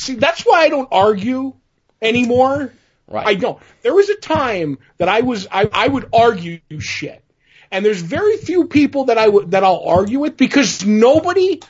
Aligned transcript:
See, 0.00 0.14
that's 0.14 0.46
why 0.46 0.60
I 0.60 0.70
don't 0.70 0.88
argue 0.90 1.52
anymore. 2.00 2.72
Right. 3.06 3.26
I 3.26 3.34
don't. 3.34 3.58
There 3.82 3.94
was 3.94 4.08
a 4.08 4.16
time 4.16 4.78
that 4.96 5.10
I 5.10 5.20
was 5.20 5.46
I, 5.50 5.68
I 5.70 5.88
would 5.88 6.08
argue 6.10 6.60
shit, 6.78 7.22
and 7.70 7.84
there's 7.84 8.00
very 8.00 8.38
few 8.38 8.66
people 8.66 9.04
that 9.06 9.18
I 9.18 9.28
would 9.28 9.50
that 9.50 9.62
I'll 9.62 9.84
argue 9.84 10.20
with 10.20 10.38
because 10.38 10.86
nobody 10.86 11.60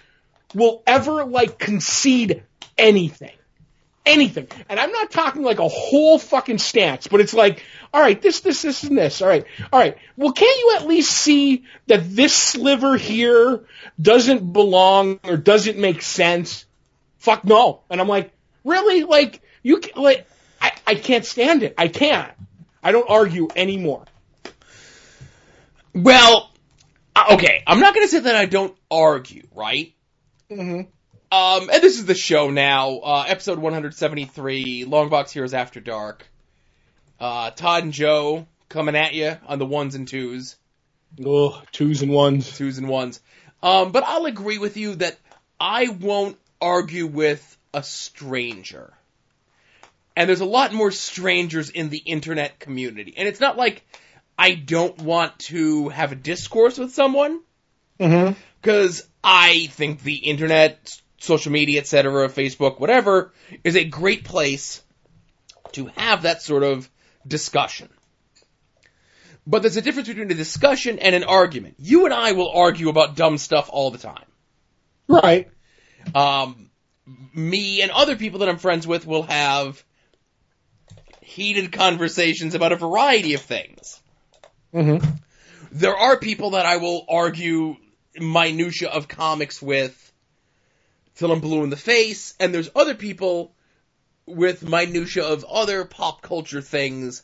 will 0.54 0.80
ever 0.86 1.24
like 1.24 1.58
concede 1.58 2.44
anything, 2.78 3.34
anything. 4.06 4.46
And 4.68 4.78
I'm 4.78 4.92
not 4.92 5.10
talking 5.10 5.42
like 5.42 5.58
a 5.58 5.66
whole 5.68 6.16
fucking 6.20 6.58
stance, 6.58 7.08
but 7.08 7.20
it's 7.20 7.34
like, 7.34 7.64
all 7.92 8.00
right, 8.00 8.20
this, 8.22 8.40
this, 8.40 8.62
this, 8.62 8.84
and 8.84 8.96
this. 8.96 9.22
All 9.22 9.28
right, 9.28 9.44
all 9.72 9.80
right. 9.80 9.98
Well, 10.16 10.32
can't 10.32 10.58
you 10.58 10.76
at 10.76 10.86
least 10.86 11.10
see 11.10 11.64
that 11.88 12.14
this 12.14 12.32
sliver 12.32 12.96
here 12.96 13.64
doesn't 14.00 14.52
belong 14.52 15.18
or 15.24 15.36
doesn't 15.36 15.78
make 15.78 16.02
sense? 16.02 16.64
Fuck 17.20 17.44
no. 17.44 17.82
And 17.88 18.00
I'm 18.00 18.08
like, 18.08 18.32
really? 18.64 19.04
Like 19.04 19.40
you 19.62 19.78
can, 19.78 20.02
like 20.02 20.26
I, 20.60 20.72
I 20.86 20.94
can't 20.96 21.24
stand 21.24 21.62
it. 21.62 21.74
I 21.78 21.88
can't. 21.88 22.32
I 22.82 22.92
don't 22.92 23.08
argue 23.08 23.48
anymore. 23.54 24.04
Well, 25.94 26.50
uh, 27.14 27.34
okay, 27.34 27.62
I'm 27.66 27.80
not 27.80 27.94
going 27.94 28.06
to 28.06 28.10
say 28.10 28.20
that 28.20 28.36
I 28.36 28.46
don't 28.46 28.76
argue, 28.90 29.46
right? 29.54 29.92
Mm-hmm. 30.50 30.80
Um, 31.32 31.70
and 31.70 31.82
this 31.82 31.98
is 31.98 32.06
the 32.06 32.14
show 32.14 32.50
now, 32.50 32.98
uh, 32.98 33.24
episode 33.28 33.58
173, 33.58 34.84
Longbox 34.86 35.30
Heroes 35.30 35.54
After 35.54 35.78
Dark. 35.80 36.26
Uh, 37.20 37.50
Todd 37.50 37.84
and 37.84 37.92
Joe 37.92 38.46
coming 38.68 38.96
at 38.96 39.12
you 39.14 39.36
on 39.46 39.58
the 39.58 39.66
ones 39.66 39.94
and 39.94 40.08
twos, 40.08 40.56
Ugh, 41.24 41.54
twos 41.70 42.02
and 42.02 42.12
ones. 42.12 42.56
twos 42.56 42.78
and 42.78 42.88
ones. 42.88 43.20
Um, 43.62 43.92
but 43.92 44.04
I'll 44.04 44.24
agree 44.24 44.58
with 44.58 44.76
you 44.76 44.94
that 44.96 45.18
I 45.60 45.88
won't 45.88 46.38
argue 46.60 47.06
with 47.06 47.56
a 47.72 47.82
stranger. 47.82 48.92
And 50.16 50.28
there's 50.28 50.40
a 50.40 50.46
lot 50.46 50.72
more 50.72 50.90
strangers 50.90 51.70
in 51.70 51.88
the 51.88 51.98
internet 51.98 52.58
community. 52.58 53.14
And 53.16 53.28
it's 53.28 53.40
not 53.40 53.56
like 53.56 53.84
I 54.36 54.54
don't 54.54 54.98
want 55.00 55.38
to 55.40 55.88
have 55.90 56.12
a 56.12 56.16
discourse 56.16 56.78
with 56.78 56.92
someone, 56.92 57.40
Mm-hmm. 57.98 58.32
because 58.62 59.06
I 59.22 59.68
think 59.72 60.02
the 60.02 60.14
internet, 60.14 60.98
social 61.18 61.52
media, 61.52 61.80
etc., 61.80 62.28
Facebook, 62.28 62.80
whatever, 62.80 63.32
is 63.62 63.76
a 63.76 63.84
great 63.84 64.24
place 64.24 64.82
to 65.72 65.86
have 65.96 66.22
that 66.22 66.40
sort 66.40 66.62
of 66.62 66.88
discussion. 67.26 67.90
But 69.46 69.62
there's 69.62 69.76
a 69.76 69.82
difference 69.82 70.08
between 70.08 70.30
a 70.30 70.34
discussion 70.34 70.98
and 70.98 71.14
an 71.14 71.24
argument. 71.24 71.74
You 71.78 72.06
and 72.06 72.14
I 72.14 72.32
will 72.32 72.50
argue 72.50 72.88
about 72.88 73.16
dumb 73.16 73.36
stuff 73.36 73.68
all 73.70 73.90
the 73.90 73.98
time. 73.98 74.24
Right. 75.08 75.50
Um, 76.14 76.70
me 77.34 77.82
and 77.82 77.90
other 77.90 78.16
people 78.16 78.40
that 78.40 78.48
I'm 78.48 78.58
friends 78.58 78.86
with 78.86 79.06
will 79.06 79.22
have 79.22 79.82
heated 81.20 81.72
conversations 81.72 82.54
about 82.54 82.72
a 82.72 82.76
variety 82.76 83.34
of 83.34 83.40
things. 83.40 84.00
Mm-hmm. 84.72 85.04
there 85.72 85.96
are 85.96 86.16
people 86.16 86.50
that 86.50 86.64
I 86.64 86.76
will 86.76 87.04
argue 87.08 87.76
minutia 88.16 88.88
of 88.88 89.08
comics 89.08 89.60
with 89.60 90.12
till 91.16 91.32
I'm 91.32 91.40
blue 91.40 91.64
in 91.64 91.70
the 91.70 91.76
face, 91.76 92.34
and 92.38 92.54
there's 92.54 92.70
other 92.74 92.94
people 92.94 93.52
with 94.26 94.66
minutia 94.66 95.24
of 95.24 95.44
other 95.44 95.84
pop 95.84 96.22
culture 96.22 96.60
things. 96.60 97.22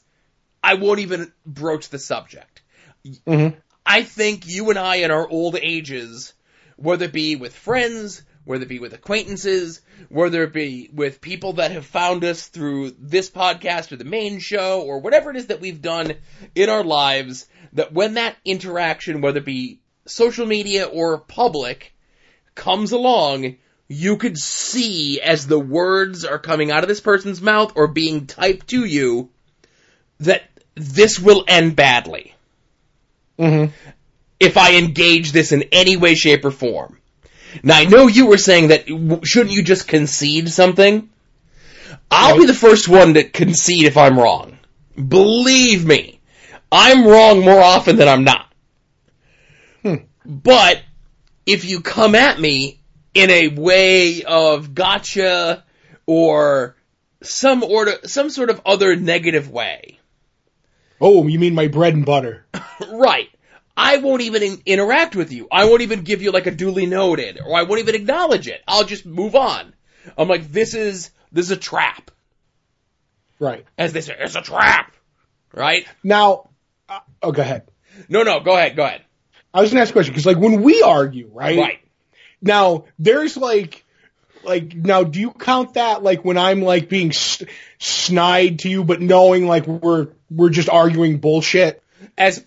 I 0.63 0.75
won't 0.75 1.01
even 1.01 1.33
broach 1.45 1.89
the 1.89 1.99
subject. 1.99 2.63
Mm-hmm. 3.05 3.59
I 3.85 4.03
think 4.03 4.47
you 4.47 4.71
and 4.71 4.79
I 4.79 4.97
in 4.97 5.13
our 5.13 5.29
old 5.29 5.57
ages, 5.57 6.35
whether 6.77 7.05
it 7.05 7.13
be 7.13 7.37
with 7.37 7.55
friends, 7.55 8.23
whether 8.47 8.63
it 8.63 8.69
be 8.69 8.79
with 8.79 8.95
acquaintances, 8.95 9.83
whether 10.09 10.45
it 10.45 10.53
be 10.55 10.89
with 10.95 11.21
people 11.21 11.55
that 11.55 11.73
have 11.73 11.85
found 11.85 12.25
us 12.25 12.47
through 12.47 12.93
this 12.99 13.29
podcast 13.29 13.93
or 13.93 13.97
the 13.97 14.05
main 14.05 14.39
show 14.39 14.81
or 14.81 15.01
whatever 15.01 15.31
it 15.31 15.37
is 15.37 15.49
that 15.49 15.61
we've 15.61 15.83
done 15.83 16.15
in 16.55 16.71
our 16.71 16.85
lives, 16.85 17.47
that 17.75 17.93
when 17.93 18.15
that 18.15 18.37
interaction, 18.45 19.21
whether 19.21 19.39
it 19.41 19.45
be 19.45 19.81
social 20.07 20.47
media 20.47 20.85
or 20.85 21.19
public, 21.19 21.93
comes 22.55 22.93
along, 22.93 23.57
you 23.89 24.17
could 24.17 24.39
see 24.39 25.21
as 25.21 25.47
the 25.47 25.61
words 25.61 26.25
are 26.25 26.39
coming 26.39 26.71
out 26.71 26.85
of 26.85 26.89
this 26.89 27.01
person's 27.01 27.43
mouth 27.43 27.73
or 27.77 27.89
being 27.89 28.27
typed 28.27 28.69
to 28.69 28.85
you 28.85 29.29
that 30.21 30.43
this 30.77 31.19
will 31.19 31.45
end 31.49 31.77
badly 31.77 32.33
Mm-hmm. 33.39 33.71
if 34.41 34.57
I 34.57 34.77
engage 34.77 35.33
this 35.33 35.53
in 35.53 35.65
any 35.71 35.99
way, 35.99 36.15
shape, 36.15 36.47
or 36.47 36.51
form. 36.51 36.99
Now 37.63 37.77
I 37.77 37.85
know 37.85 38.07
you 38.07 38.27
were 38.27 38.39
saying 38.39 38.69
that 38.69 38.87
shouldn't 39.25 39.55
you 39.55 39.63
just 39.63 39.89
concede 39.89 40.49
something? 40.49 41.11
I'll 42.11 42.39
be 42.39 42.47
the 42.47 42.55
first 42.55 42.89
one 42.89 43.15
to 43.15 43.25
concede 43.25 43.87
if 43.87 43.97
I'm 43.97 44.19
wrong. 44.19 44.59
Believe 44.97 45.85
me, 45.85 46.21
I'm 46.71 47.07
wrong 47.07 47.41
more 47.41 47.61
often 47.61 47.97
than 47.97 48.09
I'm 48.09 48.25
not. 48.25 48.53
Hmm. 49.83 49.95
But 50.25 50.83
if 51.45 51.65
you 51.65 51.81
come 51.81 52.15
at 52.15 52.41
me 52.41 52.81
in 53.15 53.31
a 53.31 53.49
way 53.49 54.23
of 54.23 54.75
gotcha 54.75 55.65
or 56.07 56.77
some 57.23 57.63
order, 57.63 57.95
some 58.05 58.31
sort 58.31 58.51
of 58.51 58.61
other 58.65 58.97
negative 58.97 59.51
way, 59.51 59.99
Oh, 61.01 61.27
you 61.27 61.39
mean 61.39 61.55
my 61.55 61.69
bread 61.69 61.95
and 61.95 62.07
butter? 62.07 62.47
Right. 62.91 63.31
I 63.77 63.99
won't 63.99 64.23
even 64.23 64.43
in- 64.43 64.63
interact 64.67 65.15
with 65.17 65.33
you. 65.33 65.49
I 65.53 65.67
won't 65.67 65.83
even 65.83 66.03
give 66.03 66.23
you 66.23 66.31
like 66.33 66.47
a 66.47 66.51
duly 66.51 66.87
noted, 66.87 67.39
or 67.45 67.57
I 67.59 67.63
won't 67.65 67.81
even 67.81 67.95
acknowledge 67.95 68.49
it. 68.49 68.63
I'll 68.67 68.85
just 68.85 69.05
move 69.07 69.35
on. 69.37 69.75
I'm 70.17 70.29
like, 70.29 70.51
this 70.51 70.75
is 70.75 71.11
this 71.33 71.47
is 71.47 71.51
a 71.51 71.57
trap, 71.57 72.11
Right. 73.39 73.65
as 73.77 73.93
they 73.93 74.01
say, 74.01 74.15
it's 74.19 74.35
a 74.37 74.41
trap, 74.43 74.93
right? 75.53 75.87
Now, 76.03 76.51
uh, 76.89 77.01
oh, 77.23 77.33
go 77.33 77.43
ahead. 77.43 77.69
No, 78.09 78.23
no, 78.23 78.41
go 78.41 78.55
ahead, 78.57 78.77
go 78.77 78.85
ahead. 78.85 79.03
I 79.53 79.61
was 79.61 79.71
gonna 79.71 79.83
ask 79.83 79.91
a 79.91 79.93
question 79.93 80.13
because, 80.13 80.27
like, 80.27 80.39
when 80.39 80.63
we 80.63 80.83
argue, 80.83 81.31
right? 81.33 81.59
Right. 81.59 81.79
Now, 82.41 82.85
there's 82.99 83.37
like, 83.37 83.85
like, 84.45 84.75
now, 84.75 85.03
do 85.03 85.19
you 85.21 85.33
count 85.33 85.75
that 85.75 86.03
like 86.03 86.25
when 86.25 86.39
I'm 86.39 86.63
like 86.63 86.89
being 86.89 87.09
s- 87.11 87.43
snide 87.79 88.61
to 88.61 88.69
you, 88.69 88.85
but 88.85 89.01
knowing 89.03 89.47
like 89.47 89.67
we're 89.67 90.09
we're 90.31 90.51
just 90.51 90.69
arguing 90.69 91.19
bullshit? 91.19 91.83
As 92.19 92.43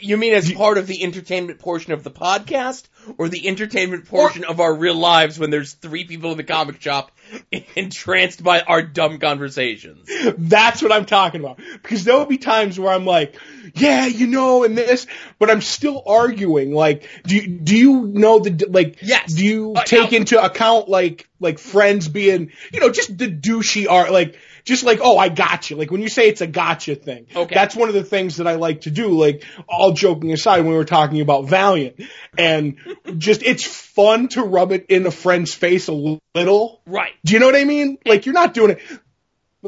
you 0.00 0.16
mean 0.16 0.32
as 0.34 0.52
part 0.52 0.78
of 0.78 0.86
the 0.86 1.02
entertainment 1.02 1.58
portion 1.58 1.92
of 1.92 2.02
the 2.04 2.10
podcast, 2.10 2.84
or 3.18 3.28
the 3.28 3.46
entertainment 3.48 4.06
portion 4.06 4.44
of 4.44 4.60
our 4.60 4.74
real 4.74 4.94
lives 4.94 5.38
when 5.38 5.50
there's 5.50 5.72
three 5.74 6.04
people 6.04 6.30
in 6.30 6.36
the 6.38 6.44
comic 6.44 6.80
shop 6.80 7.10
entranced 7.76 8.42
by 8.42 8.60
our 8.60 8.82
dumb 8.82 9.18
conversations? 9.18 10.08
That's 10.38 10.82
what 10.82 10.92
I'm 10.92 11.04
talking 11.06 11.40
about. 11.40 11.58
Because 11.82 12.04
there 12.04 12.16
will 12.16 12.26
be 12.26 12.38
times 12.38 12.78
where 12.78 12.92
I'm 12.92 13.04
like, 13.06 13.36
yeah, 13.74 14.06
you 14.06 14.26
know, 14.26 14.64
and 14.64 14.76
this, 14.76 15.06
but 15.38 15.50
I'm 15.50 15.60
still 15.60 16.02
arguing. 16.06 16.72
Like, 16.72 17.08
do 17.26 17.36
you, 17.36 17.46
do 17.46 17.76
you 17.76 18.02
know 18.06 18.38
the 18.40 18.66
like? 18.70 18.98
Yes. 19.02 19.32
Do 19.34 19.44
you 19.44 19.72
Uh, 19.74 19.82
take 19.84 20.12
now- 20.12 20.16
into 20.18 20.42
account 20.42 20.88
like 20.88 21.28
like 21.40 21.58
friends 21.58 22.08
being, 22.08 22.52
you 22.72 22.80
know, 22.80 22.90
just 22.90 23.16
the 23.16 23.28
douchey 23.28 23.86
art, 23.88 24.10
like 24.12 24.36
just 24.64 24.82
like, 24.84 25.00
oh, 25.02 25.18
I 25.18 25.28
got 25.28 25.70
you. 25.70 25.76
Like 25.76 25.90
when 25.90 26.00
you 26.00 26.08
say 26.08 26.28
it's 26.28 26.40
a 26.40 26.46
gotcha 26.46 26.94
thing. 26.94 27.26
Okay. 27.34 27.54
That's 27.54 27.76
one 27.76 27.88
of 27.88 27.94
the 27.94 28.02
things 28.04 28.38
that 28.38 28.46
I 28.46 28.54
like 28.54 28.82
to 28.82 28.90
do. 28.90 29.08
Like 29.10 29.44
all 29.68 29.92
joking 29.92 30.32
aside, 30.32 30.60
when 30.60 30.70
we 30.70 30.76
were 30.76 30.84
talking 30.84 31.20
about 31.20 31.48
Valiant, 31.48 32.00
and 32.38 32.76
just 33.18 33.42
it's 33.42 33.64
fun 33.66 34.28
to 34.28 34.42
rub 34.42 34.72
it 34.72 34.86
in 34.88 35.06
a 35.06 35.10
friend's 35.10 35.52
face 35.54 35.88
a 35.88 36.16
little. 36.34 36.80
Right. 36.86 37.12
Do 37.24 37.34
you 37.34 37.40
know 37.40 37.46
what 37.46 37.56
I 37.56 37.64
mean? 37.64 37.98
Like 38.06 38.26
you're 38.26 38.32
not 38.34 38.54
doing 38.54 38.70
it. 38.70 38.78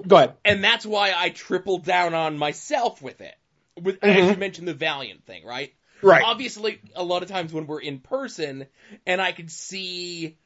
Go 0.07 0.17
ahead. 0.17 0.34
and 0.45 0.62
that's 0.62 0.84
why 0.84 1.15
I 1.17 1.31
tripled 1.31 1.84
down 1.84 2.13
on 2.13 2.37
myself 2.37 3.01
with 3.01 3.21
it. 3.23 3.34
With 3.81 3.99
Mhm. 4.01 4.09
as 4.09 4.31
you 4.31 4.37
mentioned 4.37 4.69
the 4.69 4.75
Valiant 4.75 5.25
thing, 5.25 5.45
right? 5.47 5.73
Right. 6.03 6.23
Obviously, 6.23 6.81
a 6.95 7.03
lot 7.03 7.23
of 7.23 7.31
times 7.31 7.53
when 7.53 7.67
we're 7.67 7.81
in 7.81 8.01
person 8.01 8.67
and 9.07 9.21
I 9.23 9.33
could 9.33 9.51
see 9.51 10.37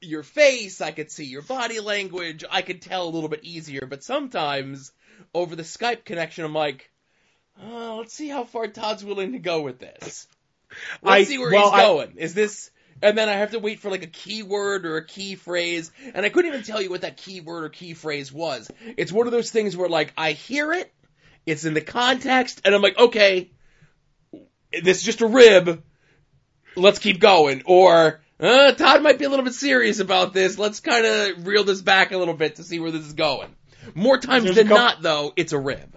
your 0.00 0.22
face, 0.22 0.80
I 0.80 0.90
could 0.92 1.10
see 1.10 1.24
your 1.24 1.42
body 1.42 1.80
language, 1.80 2.44
I 2.50 2.62
could 2.62 2.82
tell 2.82 3.04
a 3.04 3.10
little 3.10 3.28
bit 3.28 3.44
easier. 3.44 3.86
But 3.86 4.04
sometimes 4.04 4.92
over 5.34 5.56
the 5.56 5.62
Skype 5.62 6.04
connection, 6.04 6.44
I'm 6.44 6.54
like, 6.54 6.90
oh, 7.62 7.96
let's 7.98 8.14
see 8.14 8.28
how 8.28 8.44
far 8.44 8.68
Todd's 8.68 9.04
willing 9.04 9.32
to 9.32 9.38
go 9.38 9.62
with 9.62 9.78
this. 9.78 10.26
Let's 11.02 11.22
I- 11.22 11.24
see 11.24 11.38
where 11.38 11.50
well, 11.50 11.70
he's 11.70 11.80
I- 11.80 11.82
going. 11.84 12.12
Is 12.18 12.34
this? 12.34 12.70
And 13.00 13.16
then 13.16 13.28
I 13.28 13.34
have 13.34 13.52
to 13.52 13.60
wait 13.60 13.78
for 13.78 13.90
like 13.90 14.02
a 14.02 14.08
keyword 14.08 14.84
or 14.84 14.96
a 14.96 15.06
key 15.06 15.36
phrase, 15.36 15.92
and 16.14 16.26
I 16.26 16.30
couldn't 16.30 16.50
even 16.52 16.64
tell 16.64 16.82
you 16.82 16.90
what 16.90 17.02
that 17.02 17.16
keyword 17.16 17.62
or 17.62 17.68
key 17.68 17.94
phrase 17.94 18.32
was. 18.32 18.68
It's 18.96 19.12
one 19.12 19.28
of 19.28 19.32
those 19.32 19.52
things 19.52 19.76
where 19.76 19.88
like 19.88 20.12
I 20.16 20.32
hear 20.32 20.72
it, 20.72 20.92
it's 21.46 21.64
in 21.64 21.74
the 21.74 21.80
context, 21.80 22.60
and 22.64 22.74
I'm 22.74 22.82
like, 22.82 22.98
okay, 22.98 23.52
this 24.72 24.98
is 24.98 25.02
just 25.04 25.20
a 25.20 25.28
rib. 25.28 25.84
Let's 26.74 26.98
keep 26.98 27.20
going. 27.20 27.62
Or 27.66 28.20
uh, 28.40 28.72
Todd 28.72 29.02
might 29.02 29.18
be 29.18 29.24
a 29.24 29.28
little 29.28 29.44
bit 29.44 29.54
serious 29.54 29.98
about 30.00 30.32
this. 30.32 30.58
Let's 30.58 30.80
kind 30.80 31.04
of 31.04 31.46
reel 31.46 31.64
this 31.64 31.80
back 31.80 32.12
a 32.12 32.18
little 32.18 32.34
bit 32.34 32.56
to 32.56 32.62
see 32.64 32.78
where 32.80 32.90
this 32.90 33.04
is 33.06 33.12
going. 33.14 33.48
More 33.94 34.18
times 34.18 34.44
There's 34.44 34.56
than 34.56 34.68
couple- 34.68 34.82
not, 34.84 35.02
though, 35.02 35.32
it's 35.36 35.52
a 35.52 35.58
rib. 35.58 35.96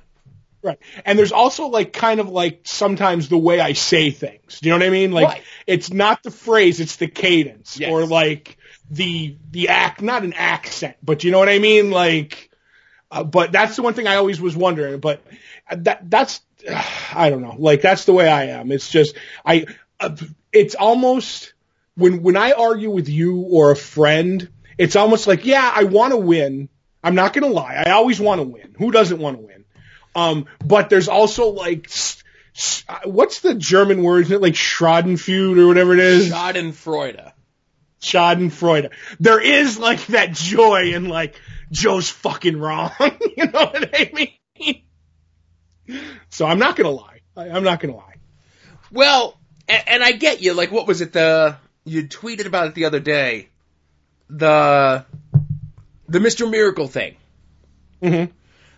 Right. 0.63 0.77
And 1.05 1.17
there's 1.17 1.31
also 1.31 1.67
like 1.67 1.91
kind 1.91 2.19
of 2.19 2.29
like 2.29 2.61
sometimes 2.65 3.29
the 3.29 3.37
way 3.37 3.59
I 3.59 3.73
say 3.73 4.11
things. 4.11 4.59
Do 4.59 4.69
you 4.69 4.73
know 4.73 4.79
what 4.83 4.87
I 4.87 4.91
mean? 4.91 5.11
Like 5.11 5.27
Right. 5.27 5.43
it's 5.65 5.91
not 5.91 6.21
the 6.21 6.29
phrase, 6.29 6.79
it's 6.79 6.97
the 6.97 7.07
cadence. 7.07 7.79
Yes. 7.79 7.89
Or 7.91 8.05
like 8.05 8.57
the 8.91 9.37
the 9.49 9.69
act, 9.69 10.03
not 10.03 10.23
an 10.23 10.33
accent, 10.33 10.97
but 11.01 11.23
you 11.23 11.31
know 11.31 11.39
what 11.39 11.49
I 11.49 11.57
mean, 11.57 11.89
like. 11.89 12.49
Uh, 13.09 13.23
but 13.23 13.51
that's 13.51 13.75
the 13.75 13.81
one 13.81 13.93
thing 13.95 14.05
I 14.07 14.15
always 14.17 14.39
was 14.39 14.55
wondering. 14.55 14.99
But 14.99 15.21
that 15.75 16.07
that's 16.09 16.41
I 17.13 17.31
don't 17.31 17.41
know. 17.41 17.55
Like 17.57 17.81
that's 17.81 18.05
the 18.05 18.13
way 18.13 18.29
I 18.29 18.45
am. 18.45 18.71
It's 18.71 18.89
just 18.89 19.15
I. 19.43 19.65
Uh, 19.99 20.15
it's 20.53 20.75
almost 20.75 21.53
when 21.95 22.21
when 22.23 22.37
I 22.37 22.51
argue 22.51 22.89
with 22.89 23.09
you 23.09 23.41
or 23.41 23.71
a 23.71 23.75
friend, 23.75 24.49
it's 24.77 24.95
almost 24.95 25.27
like 25.27 25.45
yeah, 25.45 25.71
I 25.73 25.83
want 25.85 26.11
to 26.11 26.17
win. 26.17 26.69
I'm 27.03 27.15
not 27.15 27.33
gonna 27.33 27.47
lie. 27.47 27.75
I 27.85 27.91
always 27.91 28.19
want 28.19 28.39
to 28.41 28.47
win. 28.47 28.75
Who 28.77 28.91
doesn't 28.91 29.19
want 29.19 29.37
to 29.37 29.43
win? 29.43 29.65
Um, 30.15 30.45
but 30.63 30.89
there's 30.89 31.07
also 31.07 31.49
like. 31.49 31.89
uh, 32.87 32.99
What's 33.05 33.39
the 33.41 33.55
German 33.55 34.03
word? 34.03 34.25
Isn't 34.25 34.35
it 34.35 34.41
like 34.41 34.53
Schadenfreude 34.53 35.57
or 35.57 35.67
whatever 35.67 35.93
it 35.93 35.99
is? 35.99 36.31
Schadenfreude. 36.31 37.31
Schadenfreude. 38.01 38.91
There 39.19 39.39
is 39.39 39.79
like 39.79 40.05
that 40.07 40.33
joy 40.33 40.93
in 40.93 41.07
like 41.07 41.39
Joe's 41.71 42.09
fucking 42.09 42.57
wrong. 42.59 42.91
you 43.37 43.45
know 43.45 43.65
what 43.65 43.89
I 43.93 44.11
mean? 44.13 44.83
So 46.29 46.45
I'm 46.45 46.59
not 46.59 46.75
gonna 46.75 46.89
lie. 46.91 47.19
I, 47.35 47.49
I'm 47.49 47.63
not 47.63 47.79
gonna 47.79 47.95
lie. 47.95 48.15
Well, 48.91 49.39
and, 49.67 49.83
and 49.87 50.03
I 50.03 50.11
get 50.11 50.41
you. 50.41 50.53
Like, 50.53 50.71
what 50.71 50.87
was 50.87 51.01
it? 51.01 51.13
The 51.13 51.57
you 51.83 52.07
tweeted 52.07 52.45
about 52.45 52.67
it 52.67 52.75
the 52.75 52.85
other 52.85 52.99
day. 52.99 53.49
The 54.29 55.05
the 56.07 56.19
Mr. 56.19 56.49
Miracle 56.49 56.87
thing. 56.87 57.15
Mm-hmm. 58.01 58.31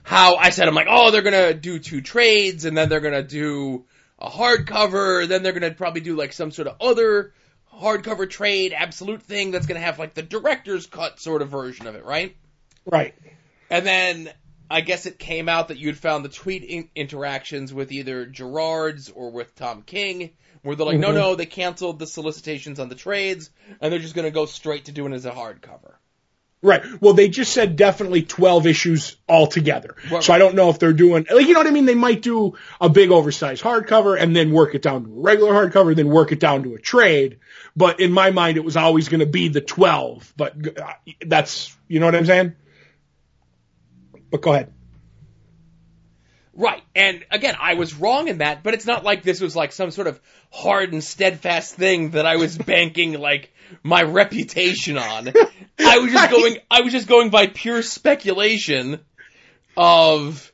How 0.04 0.36
I 0.36 0.50
said 0.50 0.68
I'm 0.68 0.76
like, 0.76 0.88
oh, 0.90 1.12
they're 1.12 1.22
gonna 1.22 1.54
do 1.54 1.80
two 1.80 2.02
trades, 2.02 2.66
and 2.66 2.78
then 2.78 2.90
they're 2.90 3.00
gonna 3.00 3.24
do 3.24 3.86
a 4.20 4.30
hardcover, 4.30 5.28
then 5.28 5.44
they're 5.44 5.54
gonna 5.54 5.72
probably 5.72 6.02
do 6.02 6.16
like 6.16 6.34
some 6.34 6.52
sort 6.52 6.68
of 6.68 6.78
other 6.82 7.34
hardcover 7.74 8.30
trade, 8.30 8.74
absolute 8.76 9.24
thing 9.24 9.52
that's 9.52 9.66
gonna 9.66 9.80
have 9.80 10.00
like 10.00 10.14
the 10.14 10.22
director's 10.22 10.88
cut 10.88 11.20
sort 11.20 11.42
of 11.42 11.50
version 11.50 11.88
of 11.88 11.96
it, 11.96 12.06
right? 12.06 12.36
Right. 12.86 13.16
And 13.70 13.86
then 13.86 14.30
I 14.70 14.82
guess 14.82 15.06
it 15.06 15.20
came 15.20 15.50
out 15.50 15.70
that 15.70 15.78
you'd 15.78 15.98
found 15.98 16.26
the 16.26 16.30
tweet 16.30 16.64
in- 16.64 16.90
interactions 16.96 17.74
with 17.74 17.92
either 17.92 18.26
Gerads 18.26 19.10
or 19.10 19.32
with 19.32 19.56
Tom 19.56 19.84
King, 19.84 20.32
where 20.64 20.76
they're 20.76 20.86
like, 20.86 21.00
no, 21.00 21.10
Mhm. 21.12 21.16
no, 21.16 21.36
they 21.36 21.46
canceled 21.46 22.00
the 22.00 22.08
solicitations 22.08 22.80
on 22.80 22.90
the 22.90 22.96
trades, 22.96 23.50
and 23.80 23.92
they're 23.92 24.00
just 24.00 24.16
going 24.16 24.26
to 24.26 24.32
go 24.32 24.46
straight 24.46 24.86
to 24.86 24.92
doing 24.92 25.14
it 25.14 25.18
as 25.18 25.26
a 25.26 25.32
hardcover. 25.32 25.94
Right. 26.62 26.82
Well, 27.02 27.12
they 27.14 27.28
just 27.28 27.52
said 27.52 27.76
definitely 27.76 28.22
12 28.22 28.66
issues 28.68 29.18
altogether. 29.28 29.98
Right. 30.10 30.24
So 30.24 30.32
I 30.32 30.38
don't 30.38 30.56
know 30.56 30.70
if 30.70 30.80
they're 30.80 30.94
doing, 30.94 31.26
like, 31.30 31.46
you 31.46 31.52
know 31.52 31.60
what 31.60 31.68
I 31.68 31.72
mean? 31.72 31.86
They 31.86 31.94
might 31.94 32.22
do 32.22 32.54
a 32.80 32.88
big 32.88 33.12
oversized 33.12 33.62
hardcover 33.62 34.18
and 34.18 34.34
then 34.34 34.54
work 34.54 34.74
it 34.74 34.82
down 34.82 35.04
to 35.04 35.10
a 35.10 35.20
regular 35.22 35.52
hardcover, 35.52 35.94
then 35.94 36.08
work 36.08 36.32
it 36.32 36.40
down 36.40 36.64
to 36.64 36.74
a 36.74 36.80
trade. 36.80 37.40
But 37.76 38.00
in 38.00 38.14
my 38.14 38.32
mind, 38.32 38.56
it 38.56 38.64
was 38.64 38.78
always 38.78 39.10
going 39.10 39.20
to 39.20 39.26
be 39.26 39.50
the 39.50 39.60
12. 39.60 40.34
But 40.38 40.78
uh, 40.80 40.94
that's, 41.26 41.76
you 41.90 42.00
know 42.00 42.06
what 42.06 42.16
I'm 42.16 42.26
saying? 42.26 42.54
But 44.32 44.42
go 44.42 44.54
ahead. 44.54 44.72
Right. 46.56 46.84
And 46.96 47.26
again, 47.32 47.56
I 47.60 47.74
was 47.74 47.96
wrong 47.96 48.28
in 48.28 48.38
that, 48.38 48.62
but 48.62 48.76
it's 48.76 48.86
not 48.86 49.04
like 49.04 49.24
this 49.24 49.42
was 49.42 49.56
like 49.56 49.72
some 49.72 49.90
sort 49.90 50.08
of 50.08 50.22
hard 50.52 50.94
and 50.94 51.04
steadfast 51.04 51.74
thing 51.74 52.12
that 52.12 52.28
I 52.28 52.36
was 52.36 52.58
banking 52.58 53.20
like 53.20 53.52
my 53.82 54.04
reputation 54.04 54.98
on. 54.98 55.30
I 55.80 55.98
was 55.98 56.12
just 56.12 56.32
going, 56.32 56.58
I 56.70 56.82
was 56.82 56.94
just 56.94 57.08
going 57.08 57.32
by 57.32 57.48
pure 57.48 57.82
speculation 57.82 59.00
of, 59.76 60.52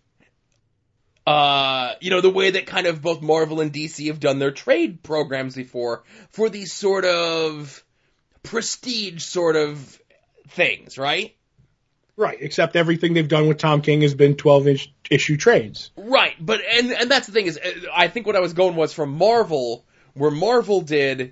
uh, 1.28 1.96
you 2.00 2.12
know, 2.12 2.22
the 2.22 2.30
way 2.30 2.52
that 2.52 2.66
kind 2.66 2.88
of 2.88 3.02
both 3.02 3.22
Marvel 3.22 3.60
and 3.60 3.74
DC 3.74 4.08
have 4.08 4.22
done 4.22 4.40
their 4.40 4.52
trade 4.52 5.04
programs 5.04 5.56
before 5.56 6.04
for 6.32 6.50
these 6.50 6.72
sort 6.72 7.04
of 7.04 7.84
prestige 8.42 9.24
sort 9.24 9.58
of 9.58 10.00
things, 10.48 10.98
right? 10.98 11.36
Right. 12.20 12.38
Except 12.42 12.76
everything 12.76 13.14
they've 13.14 13.30
done 13.30 13.48
with 13.48 13.60
Tom 13.60 13.82
King 13.82 14.02
has 14.02 14.14
been 14.14 14.36
12 14.36 14.68
inch 14.68 14.94
issue 15.10 15.38
trades. 15.38 15.90
Right, 15.96 16.36
but 16.38 16.60
and 16.70 16.92
and 16.92 17.10
that's 17.10 17.28
the 17.28 17.32
thing 17.32 17.46
is, 17.46 17.58
I 17.96 18.10
think 18.10 18.28
what 18.28 18.36
I 18.36 18.42
was 18.42 18.52
going 18.52 18.76
was 18.76 18.92
from 18.94 19.14
Marvel, 19.18 19.86
where 20.16 20.30
Marvel 20.30 20.82
did 20.82 21.32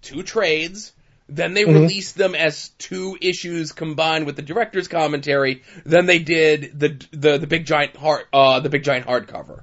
two 0.00 0.22
trades, 0.22 0.92
then 1.28 1.54
they 1.54 1.64
Mhm. 1.64 1.74
released 1.74 2.16
them 2.16 2.36
as 2.36 2.68
two 2.78 3.18
issues 3.20 3.72
combined 3.72 4.26
with 4.26 4.36
the 4.36 4.42
director's 4.42 4.86
commentary. 4.86 5.62
Then 5.84 6.06
they 6.06 6.20
did 6.20 6.78
the 6.78 7.04
the 7.10 7.38
the 7.38 7.46
big 7.48 7.66
giant 7.66 7.96
hard 7.96 8.26
uh 8.32 8.60
the 8.60 8.68
big 8.70 8.84
giant 8.84 9.06
hardcover. 9.08 9.62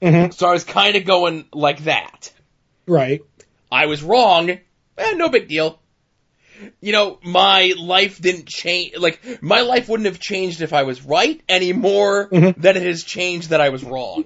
Mm-hmm. 0.00 0.30
So 0.30 0.46
I 0.48 0.52
was 0.52 0.62
kind 0.62 0.94
of 0.94 1.04
going 1.04 1.46
like 1.52 1.82
that. 1.82 2.30
Right. 2.86 3.22
I 3.72 3.86
was 3.86 4.04
wrong. 4.04 4.50
Eh, 4.50 5.12
no 5.14 5.28
big 5.30 5.48
deal. 5.48 5.79
You 6.80 6.92
know, 6.92 7.18
my 7.22 7.74
life 7.78 8.20
didn't 8.20 8.46
change. 8.46 8.96
Like 8.96 9.42
my 9.42 9.60
life 9.62 9.88
wouldn't 9.88 10.06
have 10.06 10.18
changed 10.20 10.60
if 10.62 10.72
I 10.72 10.82
was 10.84 11.02
right 11.04 11.40
any 11.48 11.72
more 11.72 12.28
Mhm. 12.28 12.56
than 12.60 12.76
it 12.76 12.82
has 12.82 13.04
changed 13.04 13.50
that 13.50 13.60
I 13.60 13.68
was 13.70 13.82
wrong. 13.84 14.24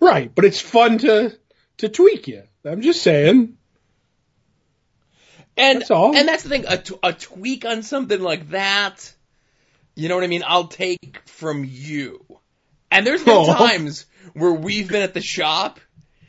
Right. 0.00 0.32
But 0.34 0.44
it's 0.44 0.60
fun 0.60 0.98
to, 0.98 1.36
to 1.78 1.88
tweak 1.88 2.28
you. 2.28 2.42
I'm 2.64 2.82
just 2.82 3.02
saying. 3.02 3.56
And 5.56 5.80
That's 5.80 5.90
all. 5.90 6.16
and 6.16 6.28
that's 6.28 6.44
the 6.44 6.48
thing, 6.50 6.64
a, 6.68 6.78
t- 6.78 6.94
a 7.02 7.12
tweak 7.12 7.64
on 7.64 7.82
something 7.82 8.20
like 8.20 8.50
that, 8.50 9.12
you 9.96 10.08
know 10.08 10.14
what 10.14 10.22
I 10.24 10.28
mean? 10.28 10.44
I'll 10.46 10.68
take 10.68 11.20
from 11.26 11.64
you. 11.64 12.24
And 12.92 13.04
there's 13.06 13.24
been 13.24 13.36
Aw. 13.36 13.54
times 13.68 14.06
where 14.34 14.52
we've 14.52 14.88
been 14.88 15.02
at 15.02 15.14
the 15.14 15.20
shop 15.20 15.80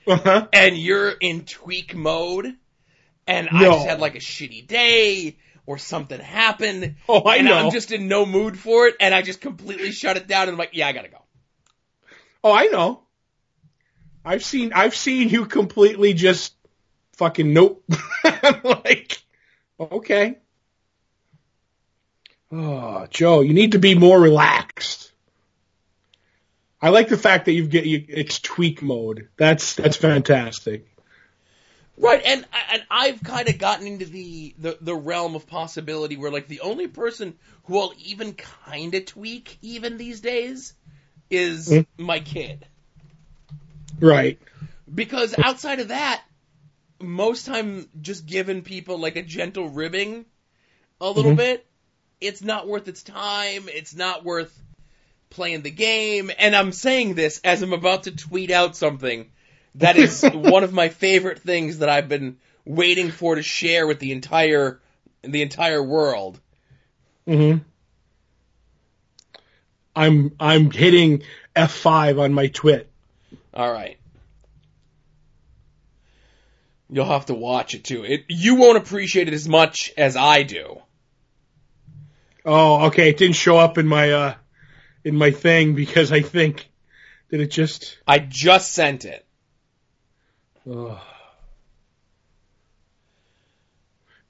Uh-huh. 0.07 0.47
and 0.51 0.75
you're 0.75 1.11
in 1.11 1.45
tweak 1.45 1.93
mode, 1.95 2.55
and 3.29 3.47
I 3.49 3.65
just 3.65 3.85
had 3.87 3.99
like 3.99 4.15
a 4.15 4.19
shitty 4.19 4.67
day 4.67 5.37
or 5.65 5.77
something 5.77 6.19
happened, 6.19 6.95
Oh, 7.07 7.21
I 7.21 7.37
and 7.37 7.45
know. 7.45 7.53
I'm 7.53 7.71
just 7.71 7.91
in 7.91 8.07
no 8.07 8.25
mood 8.25 8.57
for 8.57 8.87
it, 8.87 8.95
and 8.99 9.13
I 9.13 9.21
just 9.21 9.39
completely 9.39 9.91
shut 9.91 10.17
it 10.17 10.27
down, 10.27 10.43
and 10.43 10.51
I'm 10.51 10.57
like, 10.57 10.71
yeah, 10.73 10.87
I 10.87 10.93
gotta 10.93 11.09
go. 11.09 11.21
Oh, 12.43 12.51
I 12.51 12.65
know. 12.65 13.03
I've 14.25 14.43
seen 14.43 14.73
I've 14.73 14.95
seen 14.95 15.29
you 15.29 15.45
completely 15.45 16.13
just 16.13 16.55
fucking 17.13 17.53
nope. 17.53 17.83
I'm 18.23 18.61
like, 18.63 19.21
okay. 19.79 20.37
Oh, 22.51 23.05
Joe, 23.11 23.41
you 23.41 23.53
need 23.53 23.73
to 23.73 23.79
be 23.79 23.93
more 23.93 24.19
relaxed. 24.19 25.11
I 26.81 26.89
like 26.89 27.09
the 27.09 27.17
fact 27.17 27.45
that 27.45 27.51
you've 27.51 27.69
get 27.69 27.85
you, 27.85 28.03
it's 28.07 28.39
tweak 28.39 28.81
mode. 28.81 29.27
That's 29.37 29.75
that's 29.75 29.97
fantastic. 29.97 30.87
Right, 31.99 32.21
and 32.25 32.45
and 32.71 32.83
I've 32.89 33.21
kind 33.23 33.49
of 33.49 33.57
gotten 33.57 33.85
into 33.85 34.05
the, 34.05 34.55
the 34.57 34.77
the 34.79 34.95
realm 34.95 35.35
of 35.35 35.47
possibility 35.47 36.15
where 36.15 36.31
like 36.31 36.47
the 36.47 36.61
only 36.61 36.87
person 36.87 37.37
who 37.65 37.77
I'll 37.77 37.93
even 38.05 38.33
kind 38.33 38.95
of 38.95 39.05
tweak 39.05 39.57
even 39.61 39.97
these 39.97 40.21
days 40.21 40.73
is 41.29 41.69
Mm. 41.69 41.85
my 41.97 42.19
kid 42.19 42.65
Right. 43.99 44.39
because 44.93 45.35
outside 45.37 45.79
of 45.81 45.89
that, 45.89 46.23
most 47.01 47.45
time 47.45 47.89
just 48.01 48.25
giving 48.25 48.61
people 48.61 48.97
like 48.97 49.17
a 49.17 49.21
gentle 49.21 49.69
ribbing 49.69 50.25
a 51.01 51.09
little 51.09 51.33
Mhm. 51.33 51.37
bit, 51.37 51.65
it's 52.21 52.41
not 52.41 52.67
worth 52.67 52.87
its 52.87 53.03
time. 53.03 53.63
It's 53.67 53.95
not 53.95 54.23
worth 54.23 54.57
playing 55.29 55.61
the 55.63 55.71
game. 55.71 56.31
And 56.39 56.55
I'm 56.55 56.71
saying 56.71 57.15
this 57.15 57.39
as 57.43 57.61
I'm 57.61 57.73
about 57.73 58.03
to 58.03 58.11
tweet 58.11 58.51
out 58.51 58.75
something 58.75 59.31
that 59.79 59.97
is 59.97 60.23
one 60.33 60.63
of 60.63 60.73
my 60.73 60.89
favorite 60.89 61.39
things 61.39 61.79
that 61.79 61.89
I've 61.89 62.09
been 62.09 62.37
waiting 62.65 63.11
for 63.11 63.35
to 63.35 63.41
share 63.41 63.87
with 63.87 63.99
the 63.99 64.11
entire 64.11 64.79
the 65.23 65.41
entire 65.41 65.83
world. 65.83 66.39
hmm 67.25 67.57
I'm 69.95 70.31
I'm 70.39 70.71
hitting 70.71 71.23
F5 71.55 72.21
on 72.21 72.33
my 72.33 72.47
twit. 72.47 72.89
All 73.53 73.71
right. 73.71 73.97
You'll 76.89 77.05
have 77.05 77.27
to 77.27 77.33
watch 77.33 77.73
it 77.73 77.83
too. 77.83 78.03
It 78.03 78.25
you 78.29 78.55
won't 78.55 78.77
appreciate 78.77 79.27
it 79.27 79.33
as 79.33 79.47
much 79.47 79.91
as 79.97 80.15
I 80.15 80.43
do. 80.43 80.81
Oh, 82.45 82.87
okay. 82.87 83.09
It 83.09 83.17
didn't 83.17 83.35
show 83.35 83.57
up 83.57 83.77
in 83.77 83.87
my 83.87 84.11
uh 84.11 84.35
in 85.03 85.15
my 85.15 85.31
thing 85.31 85.75
because 85.75 86.11
I 86.11 86.21
think 86.21 86.69
did 87.29 87.41
it 87.41 87.51
just 87.51 87.97
I 88.07 88.19
just 88.19 88.71
sent 88.71 89.05
it. 89.05 89.25
Ugh. 90.69 90.97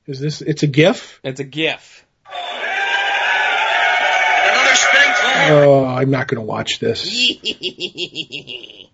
Is 0.08 0.20
this? 0.20 0.42
It's 0.42 0.64
a 0.64 0.68
GIF. 0.68 1.20
It's 1.24 1.40
a 1.40 1.44
GIF. 1.44 2.06
Another 2.26 2.66
spinning 4.76 5.14
claw. 5.14 5.48
Oh, 5.50 5.86
I'm 5.86 6.10
not 6.10 6.28
gonna 6.28 6.42
watch 6.44 6.80
this. 6.80 7.06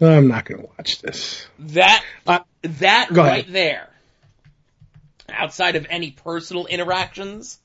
I'm 0.00 0.28
not 0.28 0.44
gonna 0.44 0.66
watch 0.78 1.00
this. 1.00 1.46
that 1.58 2.04
Uh, 2.26 2.40
that 2.62 3.08
go 3.12 3.22
right 3.22 3.40
ahead. 3.40 3.52
there, 3.54 3.88
outside 5.28 5.76
of 5.76 5.86
any 5.88 6.10
personal 6.10 6.66
interactions, 6.66 7.58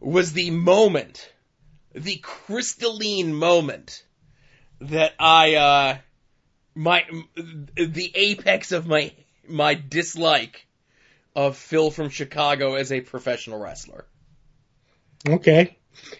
was 0.00 0.32
the 0.34 0.50
moment, 0.50 1.32
the 1.94 2.16
crystalline 2.18 3.34
moment 3.34 4.04
that 4.80 5.14
I 5.18 5.54
uh 5.54 5.96
my 6.74 7.04
the 7.74 8.10
apex 8.14 8.72
of 8.72 8.86
my 8.86 9.12
my 9.48 9.74
dislike 9.74 10.66
of 11.34 11.56
Phil 11.56 11.90
from 11.90 12.08
Chicago 12.10 12.74
as 12.74 12.92
a 12.92 13.00
professional 13.00 13.58
wrestler. 13.58 14.04
Okay. 15.28 15.76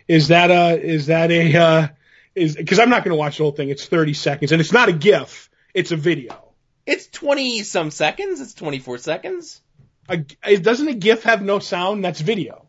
Is 0.07 0.29
that 0.29 0.51
a 0.51 0.81
is 0.81 1.07
that 1.07 1.31
a 1.31 1.57
uh, 1.57 1.89
is 2.35 2.57
because 2.57 2.79
I'm 2.79 2.91
not 2.91 3.05
going 3.05 3.13
to 3.13 3.19
watch 3.19 3.39
the 3.39 3.45
whole 3.45 3.53
thing. 3.53 3.71
It's 3.71 3.87
30 3.87 4.15
seconds, 4.15 4.53
and 4.53 4.61
it's 4.61 4.73
not 4.73 4.89
a 4.89 4.93
GIF. 4.93 5.51
It's 5.75 5.93
a 5.93 5.97
video. 5.97 6.53
It's 6.85 7.07
20 7.09 7.63
some 7.63 7.91
seconds. 7.91 8.41
It's 8.41 8.55
24 8.55 8.99
seconds. 8.99 9.61
A, 10.09 10.25
it- 10.47 10.63
doesn't 10.63 10.89
a 10.89 10.95
GIF 10.95 11.23
have 11.23 11.43
no 11.43 11.59
sound? 11.59 12.05
That's 12.05 12.21
video. 12.21 12.67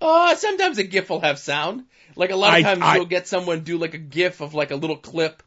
Uh, 0.00 0.34
sometimes 0.36 0.78
a 0.78 0.84
GIF 0.84 1.10
will 1.10 1.20
have 1.20 1.38
sound. 1.38 1.84
Like 2.16 2.30
a 2.30 2.36
lot 2.36 2.48
of 2.48 2.54
I- 2.54 2.62
times 2.62 2.82
I- 2.82 2.96
you'll 2.96 3.04
get 3.06 3.28
someone 3.28 3.60
do 3.60 3.76
like 3.76 3.94
a 3.94 3.98
GIF 3.98 4.40
of 4.40 4.54
like 4.54 4.70
a 4.70 4.76
little 4.76 4.96
clip 4.96 5.42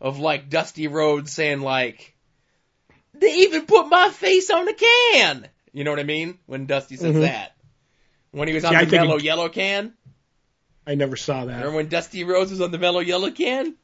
of 0.00 0.18
like 0.18 0.48
Dusty 0.50 0.86
Rhodes 0.86 1.32
saying 1.32 1.60
like, 1.60 2.14
they 3.14 3.34
even 3.40 3.66
put 3.66 3.88
my 3.88 4.10
face 4.10 4.50
on 4.50 4.64
the 4.64 4.74
can. 4.74 5.48
You 5.72 5.84
know 5.84 5.90
what 5.90 6.00
I 6.00 6.04
mean? 6.04 6.38
When 6.46 6.66
Dusty 6.66 6.96
says 6.96 7.14
Mhm. 7.16 7.20
that. 7.22 7.54
When 8.30 8.48
he 8.48 8.54
was 8.54 8.64
on 8.64 8.76
I 8.76 8.84
the 8.84 8.96
Mello 8.96 9.18
Yello 9.18 9.52
can. 9.52 9.94
I 10.86 10.94
never 10.94 11.16
saw 11.16 11.44
that. 11.44 11.56
Remember 11.56 11.76
when 11.76 11.88
Dusty 11.88 12.24
Rhodes 12.24 12.50
was 12.50 12.60
on 12.60 12.70
the 12.70 12.78
Mello 12.78 13.02
Yello 13.02 13.34
can? 13.34 13.74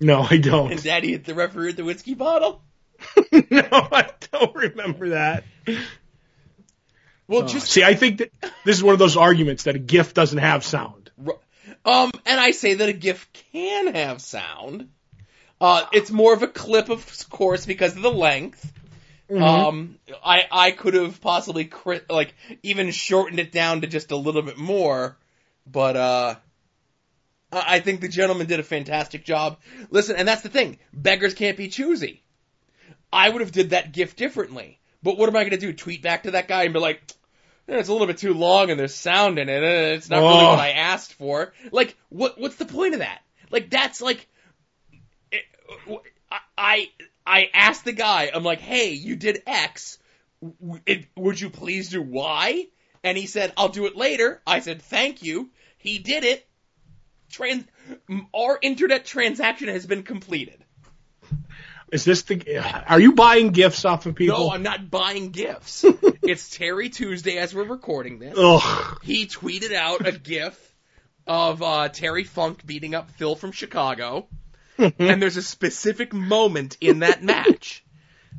No, 0.00 0.20
I 0.28 0.36
don't. 0.36 0.72
And 0.72 0.82
Daddy 0.82 1.12
hit 1.12 1.24
the 1.24 1.34
referee 1.34 1.66
with 1.66 1.76
the 1.76 1.84
whiskey 1.84 2.14
bottle? 2.14 2.62
no, 3.32 3.68
I 3.70 4.10
don't 4.32 4.54
remember 4.54 5.10
that. 5.10 5.44
Well, 7.28 7.42
Uh, 7.42 7.48
just 7.48 7.68
see, 7.68 7.82
I 7.82 7.94
think 7.94 8.18
that 8.18 8.30
this 8.64 8.76
is 8.76 8.82
one 8.82 8.92
of 8.92 8.98
those 8.98 9.16
arguments 9.16 9.64
that 9.64 9.74
a 9.74 9.78
GIF 9.78 10.14
doesn't 10.14 10.38
have 10.38 10.64
sound. 10.64 11.10
Um, 11.84 12.10
and 12.24 12.40
I 12.40 12.50
say 12.52 12.74
that 12.74 12.88
a 12.88 12.92
GIF 12.92 13.28
can 13.52 13.94
have 13.94 14.20
sound. 14.20 14.88
Uh, 15.60 15.84
it's 15.92 16.10
more 16.10 16.34
of 16.34 16.42
a 16.42 16.48
clip, 16.48 16.88
of 16.90 17.28
course, 17.30 17.64
because 17.66 17.96
of 17.96 18.02
the 18.02 18.12
length. 18.12 18.72
Mm-hmm. 19.30 19.42
Um, 19.42 19.98
I 20.24 20.44
I 20.50 20.70
could 20.70 20.94
have 20.94 21.20
possibly 21.20 21.64
cri- 21.64 22.02
like 22.08 22.34
even 22.62 22.90
shortened 22.90 23.40
it 23.40 23.50
down 23.52 23.80
to 23.80 23.86
just 23.86 24.10
a 24.12 24.16
little 24.16 24.42
bit 24.42 24.58
more, 24.58 25.16
but 25.66 25.96
uh, 25.96 26.34
I 27.52 27.76
I 27.76 27.80
think 27.80 28.00
the 28.00 28.08
gentleman 28.08 28.46
did 28.46 28.60
a 28.60 28.64
fantastic 28.64 29.24
job. 29.24 29.58
Listen, 29.90 30.16
and 30.16 30.28
that's 30.28 30.42
the 30.42 30.48
thing: 30.48 30.78
beggars 30.92 31.34
can't 31.34 31.56
be 31.56 31.68
choosy. 31.68 32.22
I 33.12 33.28
would 33.30 33.40
have 33.40 33.52
did 33.52 33.70
that 33.70 33.92
gift 33.92 34.16
differently, 34.16 34.78
but 35.02 35.16
what 35.18 35.28
am 35.28 35.36
I 35.36 35.40
going 35.40 35.50
to 35.50 35.56
do? 35.58 35.72
Tweet 35.72 36.02
back 36.02 36.24
to 36.24 36.32
that 36.32 36.46
guy 36.48 36.64
and 36.64 36.72
be 36.74 36.78
like, 36.80 37.00
"Eh, 37.68 37.78
"It's 37.78 37.88
a 37.88 37.92
little 37.92 38.06
bit 38.06 38.18
too 38.18 38.34
long 38.34 38.70
and 38.70 38.78
there's 38.78 38.94
sound 38.94 39.38
in 39.40 39.48
it. 39.48 39.62
eh, 39.62 39.94
It's 39.94 40.08
not 40.10 40.18
really 40.18 40.44
Oh. 40.44 40.50
what 40.50 40.58
I 40.60 40.70
asked 40.72 41.14
for." 41.14 41.52
Like, 41.72 41.96
what 42.10 42.38
what's 42.38 42.56
the 42.56 42.64
point 42.66 42.94
of 42.94 43.00
that? 43.00 43.22
Like, 43.50 43.70
that's 43.70 44.00
like, 44.00 44.28
I- 46.30 46.38
I 46.58 46.90
I 47.26 47.50
asked 47.52 47.84
the 47.84 47.92
guy, 47.92 48.30
I'm 48.32 48.42
like, 48.44 48.60
"Hey, 48.60 48.90
you 48.92 49.16
did 49.16 49.42
X. 49.46 49.98
It, 50.86 51.06
would 51.16 51.40
you 51.40 51.50
please 51.50 51.88
do 51.90 52.02
Y?" 52.02 52.66
And 53.04 53.16
he 53.16 53.26
said, 53.26 53.52
"I'll 53.56 53.68
do 53.68 53.86
it 53.86 53.96
later." 53.96 54.40
I 54.46 54.60
said, 54.60 54.82
"Thank 54.82 55.22
you." 55.22 55.50
He 55.78 55.98
did 55.98 56.24
it. 56.24 56.46
Trans- 57.30 57.66
our 58.34 58.58
internet 58.60 59.04
transaction 59.04 59.68
has 59.68 59.86
been 59.86 60.02
completed. 60.02 60.64
Is 61.92 62.04
this 62.04 62.22
the? 62.22 62.84
Are 62.88 62.98
you 62.98 63.12
buying 63.12 63.50
gifts 63.50 63.84
off 63.84 64.06
of 64.06 64.16
people? 64.16 64.38
No, 64.38 64.50
I'm 64.50 64.62
not 64.62 64.90
buying 64.90 65.30
gifts. 65.30 65.84
it's 66.22 66.50
Terry 66.56 66.88
Tuesday 66.88 67.38
as 67.38 67.54
we're 67.54 67.64
recording 67.64 68.18
this. 68.18 68.34
Ugh. 68.36 68.98
He 69.04 69.26
tweeted 69.26 69.72
out 69.72 70.06
a 70.06 70.12
gif 70.12 70.74
of 71.28 71.62
uh, 71.62 71.88
Terry 71.88 72.24
Funk 72.24 72.66
beating 72.66 72.94
up 72.94 73.10
Phil 73.12 73.36
from 73.36 73.52
Chicago. 73.52 74.26
Mm-hmm. 74.78 75.02
and 75.02 75.22
there's 75.22 75.38
a 75.38 75.42
specific 75.42 76.12
moment 76.12 76.76
in 76.80 76.98
that 76.98 77.22
match 77.22 77.82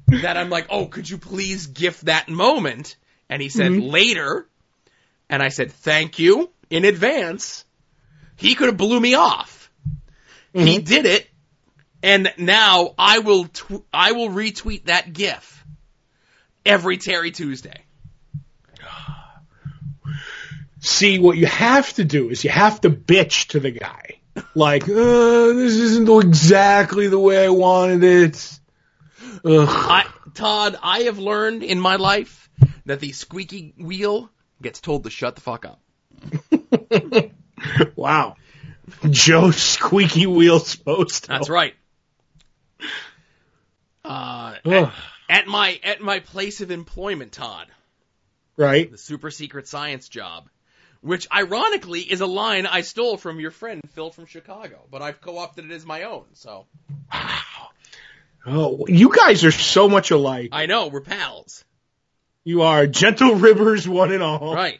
that 0.08 0.38
I'm 0.38 0.50
like, 0.50 0.67
oh, 0.70 0.86
could 0.86 1.10
you 1.10 1.17
please 1.17 1.67
gif 1.67 2.01
that 2.01 2.29
moment? 2.29 2.96
And 3.29 3.41
he 3.41 3.50
said, 3.50 3.72
mm-hmm. 3.72 3.89
later. 3.89 4.48
And 5.29 5.44
I 5.44 5.50
said, 5.50 5.72
thank 5.72 6.20
you 6.20 6.50
in 6.70 6.86
advance. 6.86 7.65
He 8.36 8.56
could 8.56 8.67
have 8.67 8.77
blew 8.77 9.00
me 9.00 9.15
off. 9.15 9.72
He 10.53 10.77
mm-hmm. 10.77 10.84
did 10.84 11.06
it. 11.06 11.27
And 12.03 12.32
now 12.38 12.94
I 12.98 13.20
will 13.20 13.46
tw- 13.46 13.84
I 13.91 14.12
will 14.12 14.29
retweet 14.29 14.86
that 14.86 15.12
gif 15.12 15.65
every 16.65 16.98
Terry 16.98 17.32
Tuesday. 17.32 17.84
See, 20.79 21.20
what 21.20 21.38
you 21.38 21.48
have 21.48 21.91
to 21.96 22.03
do 22.03 22.29
is 22.29 22.44
you 22.44 22.51
have 22.51 22.82
to 22.82 22.89
bitch 22.89 23.48
to 23.50 23.60
the 23.60 23.72
guy. 23.72 24.20
Like, 24.56 24.84
uh, 24.84 25.53
this 25.53 25.74
isn't 25.74 26.10
exactly 26.10 27.08
the 27.08 27.20
way 27.20 27.46
I 27.46 27.50
wanted 27.50 28.03
it. 28.03 28.60
Ugh. 29.46 29.67
I, 29.70 30.06
Todd, 30.34 30.77
I 30.82 31.01
have 31.01 31.20
learned 31.20 31.63
in 31.63 31.79
my 31.79 31.96
life 31.96 32.50
that 32.86 33.00
the 33.00 33.12
squeaky 33.12 33.74
wheel 33.77 34.29
gets 34.62 34.79
told 34.79 35.03
to 35.03 35.10
shut 35.10 35.36
the 35.36 35.41
fuck 35.41 35.65
up. 35.65 35.79
wow. 37.96 38.36
Joe 39.10 39.51
Squeaky 39.51 40.27
Wheel 40.27 40.60
Sposto. 40.60 41.27
That's 41.27 41.50
right. 41.50 41.75
Uh, 44.03 44.56
at, 44.65 44.94
at 45.29 45.48
my 45.48 45.79
at 45.84 46.00
my 46.01 46.20
place 46.20 46.62
of 46.62 46.72
employment, 46.72 47.34
Todd, 47.34 47.67
Right? 48.56 48.89
the 48.89 48.98
super 48.98 49.29
secret 49.29 49.67
science 49.67 50.08
job, 50.08 50.48
which 51.01 51.27
ironically 51.34 52.01
is 52.01 52.22
a 52.22 52.25
line 52.25 52.66
I 52.66 52.82
stole 52.82 53.18
from 53.18 53.39
your 53.39 53.51
friend 53.51 53.82
Phil 53.94 54.10
from 54.12 54.25
Chicago, 54.25 54.80
but 54.92 55.01
I've 55.01 55.22
co-opted 55.22 55.66
it 55.66 55.72
as 55.72 55.86
my 55.86 56.04
own. 56.04 56.25
So 56.34 56.66
Oh, 58.46 58.86
you 58.88 59.13
guys 59.13 59.44
are 59.44 59.51
so 59.51 59.89
much 59.89 60.12
alike. 60.12 60.50
I 60.54 60.68
know 60.68 60.88
we're 60.88 61.01
pals, 61.01 61.66
You 62.46 62.62
are 62.62 62.88
gentle 62.88 63.36
rivers, 63.36 63.88
one 63.88 64.12
and 64.13 64.24
all. 64.24 64.56
right? 64.56 64.80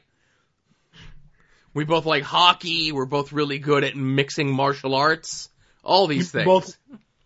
We 1.74 1.84
both 1.84 2.06
like 2.06 2.24
hockey. 2.24 2.92
We're 2.92 3.06
both 3.06 3.32
really 3.34 3.60
good 3.60 3.84
at 3.84 3.96
mixing 3.96 4.50
martial 4.52 4.96
arts. 4.96 5.50
All 5.84 6.08
these 6.08 6.34
You 6.34 6.40
things. 6.40 6.46
both, 6.46 6.78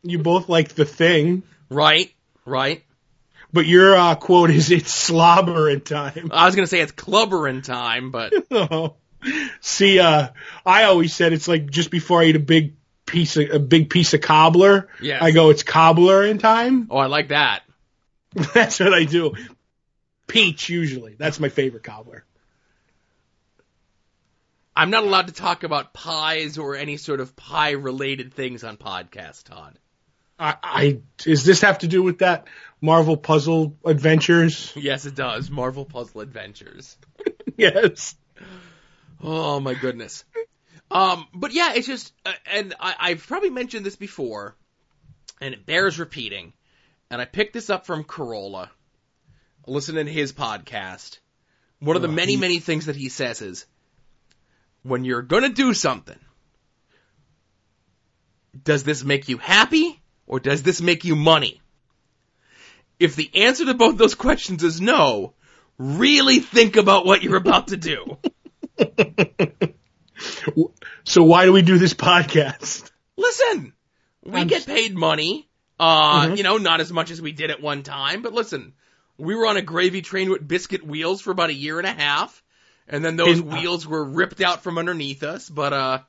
you 0.04 0.20
both 0.20 0.50
like 0.50 0.70
the 0.70 0.86
thing, 0.86 1.44
Right, 1.70 2.12
right. 2.46 2.84
But 3.54 3.66
your 3.66 3.96
uh, 3.96 4.16
quote 4.16 4.50
is 4.50 4.72
"It's 4.72 4.94
slobber 4.94 5.70
in 5.70 5.82
time." 5.82 6.30
I 6.32 6.46
was 6.46 6.56
gonna 6.56 6.68
say 6.68 6.82
it's 6.82 6.92
clubbering 6.92 7.64
time, 7.64 8.12
but. 8.12 8.34
See, 9.62 10.00
uh, 10.00 10.30
I 10.66 10.86
always 10.86 11.14
said 11.14 11.32
it's 11.32 11.48
like 11.48 11.70
just 11.70 11.92
before 11.92 12.22
I 12.22 12.26
eat 12.26 12.36
a 12.36 12.40
big 12.40 12.74
piece 13.06 13.38
of 13.38 13.52
a 13.52 13.60
big 13.60 13.90
piece 13.90 14.14
of 14.14 14.22
cobbler. 14.22 14.88
Yes. 15.02 15.22
I 15.22 15.32
go, 15.32 15.50
it's 15.50 15.64
cobbler 15.64 16.26
in 16.26 16.38
time. 16.40 16.88
oh, 16.90 16.98
I 16.98 17.06
like 17.06 17.28
that. 17.28 17.62
That's 18.54 18.80
what 18.80 18.94
I 18.94 19.04
do. 19.04 19.34
Peach 20.28 20.70
usually. 20.70 21.16
That's 21.20 21.40
my 21.40 21.50
favorite 21.50 21.84
cobbler. 21.84 22.24
I'm 24.76 24.90
not 24.90 25.04
allowed 25.04 25.28
to 25.28 25.34
talk 25.34 25.64
about 25.64 25.94
pies 25.94 26.58
or 26.58 26.76
any 26.76 26.96
sort 26.96 27.20
of 27.20 27.36
pie 27.36 27.72
related 27.72 28.34
things 28.34 28.64
on 28.64 28.78
podcast, 28.78 29.44
Todd. 29.44 29.78
I, 30.40 30.56
I 30.64 31.00
does 31.18 31.44
this 31.44 31.62
have 31.62 31.80
to 31.80 31.88
do 31.88 32.02
with 32.02 32.20
that 32.20 32.48
Marvel 32.82 33.16
Puzzle 33.16 33.78
Adventures? 33.86 34.74
Yes, 34.76 35.06
it 35.06 35.16
does. 35.16 35.50
Marvel 35.52 35.86
Puzzle 35.86 36.22
Adventures. 36.22 36.98
yes. 37.58 38.16
Oh 39.22 39.60
my 39.60 39.76
goodness. 39.76 40.26
Um, 40.90 41.28
but 41.34 41.54
yeah, 41.54 41.74
it's 41.76 41.88
just, 41.88 42.12
uh, 42.26 42.34
and 42.52 42.74
I, 42.80 42.96
I've 43.00 43.26
probably 43.28 43.52
mentioned 43.52 43.86
this 43.86 43.96
before, 43.96 44.56
and 45.40 45.54
it 45.54 45.66
bears 45.66 46.00
repeating. 46.00 46.54
And 47.10 47.22
I 47.22 47.26
picked 47.26 47.54
this 47.54 47.70
up 47.70 47.86
from 47.86 48.04
Carolla, 48.04 48.70
listening 49.68 50.06
to 50.08 50.12
his 50.12 50.34
podcast. 50.34 51.20
One 51.80 51.96
of 51.96 52.02
the 52.02 52.08
Oh, 52.08 52.12
many, 52.12 52.36
many 52.36 52.60
things 52.60 52.88
that 52.88 52.96
he 52.96 53.10
says 53.10 53.42
is, 53.42 53.66
when 54.84 55.06
you're 55.06 55.22
gonna 55.22 55.50
do 55.50 55.74
something, 55.74 56.20
does 58.64 58.84
this 58.84 59.04
make 59.04 59.30
you 59.30 59.38
happy 59.38 60.02
or 60.26 60.40
does 60.40 60.64
this 60.64 60.82
make 60.82 61.06
you 61.06 61.16
money? 61.16 61.62
If 63.02 63.16
the 63.16 63.30
answer 63.34 63.66
to 63.66 63.74
both 63.74 63.98
those 63.98 64.16
questions 64.16 64.64
is 64.64 64.80
no, 64.80 65.34
really 65.78 66.40
think 66.40 66.76
about 66.76 67.06
what 67.06 67.24
you're 67.24 67.36
about 67.38 67.70
to 67.70 67.78
do. 67.78 68.18
So 71.04 71.24
why 71.24 71.46
do 71.46 71.52
we 71.52 71.64
do 71.64 71.78
this 71.80 71.94
podcast? 71.96 72.90
listen, 73.18 73.74
we 74.24 74.40
I'm 74.40 74.48
get 74.48 74.66
paid 74.68 74.96
money. 74.96 75.50
Uh, 75.80 76.28
Mhm. 76.28 76.38
you 76.38 76.44
know, 76.44 76.58
not 76.58 76.80
as 76.80 76.92
much 76.92 77.10
as 77.10 77.20
we 77.20 77.32
did 77.32 77.50
at 77.50 77.60
one 77.60 77.82
time, 77.82 78.22
but 78.22 78.32
listen, 78.34 78.74
we 79.18 79.34
were 79.34 79.48
on 79.48 79.58
a 79.58 79.64
gravy 79.64 80.04
train 80.04 80.30
with 80.30 80.48
biscuit 80.48 80.86
wheels 80.86 81.22
for 81.22 81.32
about 81.32 81.50
a 81.50 81.54
year 81.56 81.80
and 81.80 81.88
a 81.88 81.92
half, 81.92 82.44
and 82.88 83.04
then 83.04 83.16
those 83.16 83.40
In- 83.40 83.48
wheels 83.50 83.88
were 83.88 84.04
ripped 84.06 84.42
out 84.42 84.62
from 84.62 84.78
underneath 84.78 85.24
us. 85.24 85.50
But 85.50 85.74
uh, 85.74 86.00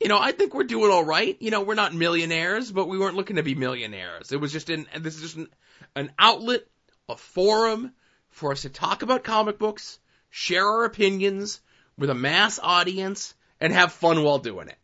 you 0.00 0.08
know, 0.08 0.18
I 0.20 0.30
think 0.30 0.54
we're 0.54 0.62
doing 0.64 0.92
all 0.92 1.04
right. 1.04 1.36
You 1.40 1.50
know, 1.50 1.62
we're 1.62 1.74
not 1.74 1.94
millionaires, 1.94 2.70
but 2.70 2.86
we 2.88 2.96
weren't 2.98 3.16
looking 3.16 3.36
to 3.36 3.42
be 3.42 3.56
millionaires. 3.56 4.30
It 4.30 4.40
was 4.40 4.52
just 4.52 4.70
an 4.70 4.86
this 4.96 5.16
is 5.16 5.22
just 5.22 5.36
an, 5.36 5.48
an 5.96 6.12
outlet, 6.18 6.62
a 7.08 7.16
forum 7.16 7.92
for 8.28 8.52
us 8.52 8.62
to 8.62 8.68
talk 8.68 9.02
about 9.02 9.24
comic 9.24 9.58
books, 9.58 9.98
share 10.30 10.66
our 10.66 10.84
opinions 10.84 11.60
with 11.98 12.10
a 12.10 12.14
mass 12.14 12.60
audience, 12.62 13.34
and 13.60 13.72
have 13.72 13.92
fun 13.92 14.22
while 14.22 14.38
doing 14.38 14.68
it. 14.68 14.78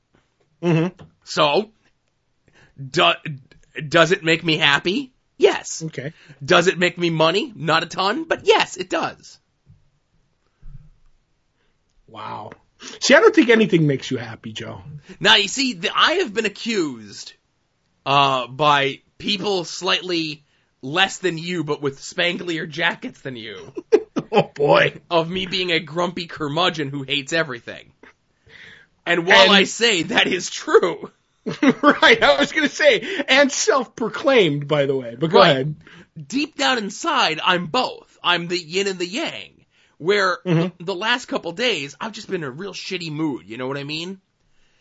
Mm-hmm. 0.63 1.05
So, 1.25 1.71
do, 2.91 3.13
does 3.87 4.13
it 4.13 4.25
make 4.25 4.43
me 4.43 4.57
happy? 4.57 5.13
Yes. 5.37 5.83
Okay. 5.85 6.15
Does 6.43 6.67
it 6.67 6.79
make 6.79 6.97
me 6.97 7.11
money? 7.11 7.53
Not 7.55 7.83
a 7.83 7.87
ton, 7.87 8.25
but 8.25 8.47
yes, 8.47 8.77
it 8.77 8.89
does. 8.89 9.39
Wow. 12.07 12.53
See, 13.01 13.15
I 13.15 13.21
don't 13.21 13.35
think 13.35 13.51
anything 13.51 13.87
makes 13.87 14.11
you 14.11 14.17
happy, 14.17 14.53
Joe. 14.53 14.83
Now 15.21 15.37
you 15.37 15.49
see, 15.49 15.75
the, 15.75 15.91
I 15.95 16.15
have 16.15 16.33
been 16.33 16.47
accused 16.47 17.35
uh, 18.07 18.47
by 18.47 19.03
people 19.19 19.65
slightly 19.65 20.45
less 20.83 21.19
than 21.19 21.39
you, 21.39 21.65
but 21.65 21.81
with 21.81 22.01
spanglier 22.01 22.69
jackets 22.69 23.21
than 23.21 23.37
you, 23.37 23.73
Oh 24.33 24.51
boy. 24.55 25.01
of 25.11 25.31
me 25.31 25.47
being 25.47 25.71
a 25.71 25.81
grumpy 25.81 26.27
curmudgeon 26.27 26.89
who 26.91 27.03
hates 27.05 27.33
everything. 27.33 27.93
And 29.07 29.27
while 29.27 29.45
And- 29.47 29.53
I 29.53 29.65
say 29.65 30.03
that 30.05 30.27
is 30.27 30.51
true, 30.51 31.11
right. 31.83 32.23
I 32.23 32.37
was 32.39 32.53
going 32.53 32.69
to 32.69 32.75
say, 32.75 33.25
and 33.29 33.51
self-proclaimed, 33.51 34.69
by 34.69 34.87
the 34.87 34.97
way. 34.97 35.17
But 35.19 35.31
go 35.31 35.39
Right. 35.39 35.51
ahead. 35.51 35.77
deep 36.29 36.57
down 36.57 36.79
inside, 36.79 37.41
I'm 37.43 37.67
both. 37.67 38.19
I'm 38.23 38.47
the 38.49 38.59
yin 38.59 38.87
and 38.87 38.99
the 38.99 39.07
yang. 39.07 39.65
Where 39.99 40.39
Mhm. 40.45 40.73
the, 40.79 40.95
last 40.95 41.27
couple 41.27 41.53
days, 41.53 41.97
I've 42.01 42.13
just 42.13 42.27
been 42.29 42.43
in 42.43 42.49
a 42.49 42.51
real 42.51 42.73
shitty 42.75 43.11
mood. 43.11 43.49
You 43.49 43.57
know 43.57 43.67
what 43.69 43.79
I 43.79 43.85
mean? 43.85 44.21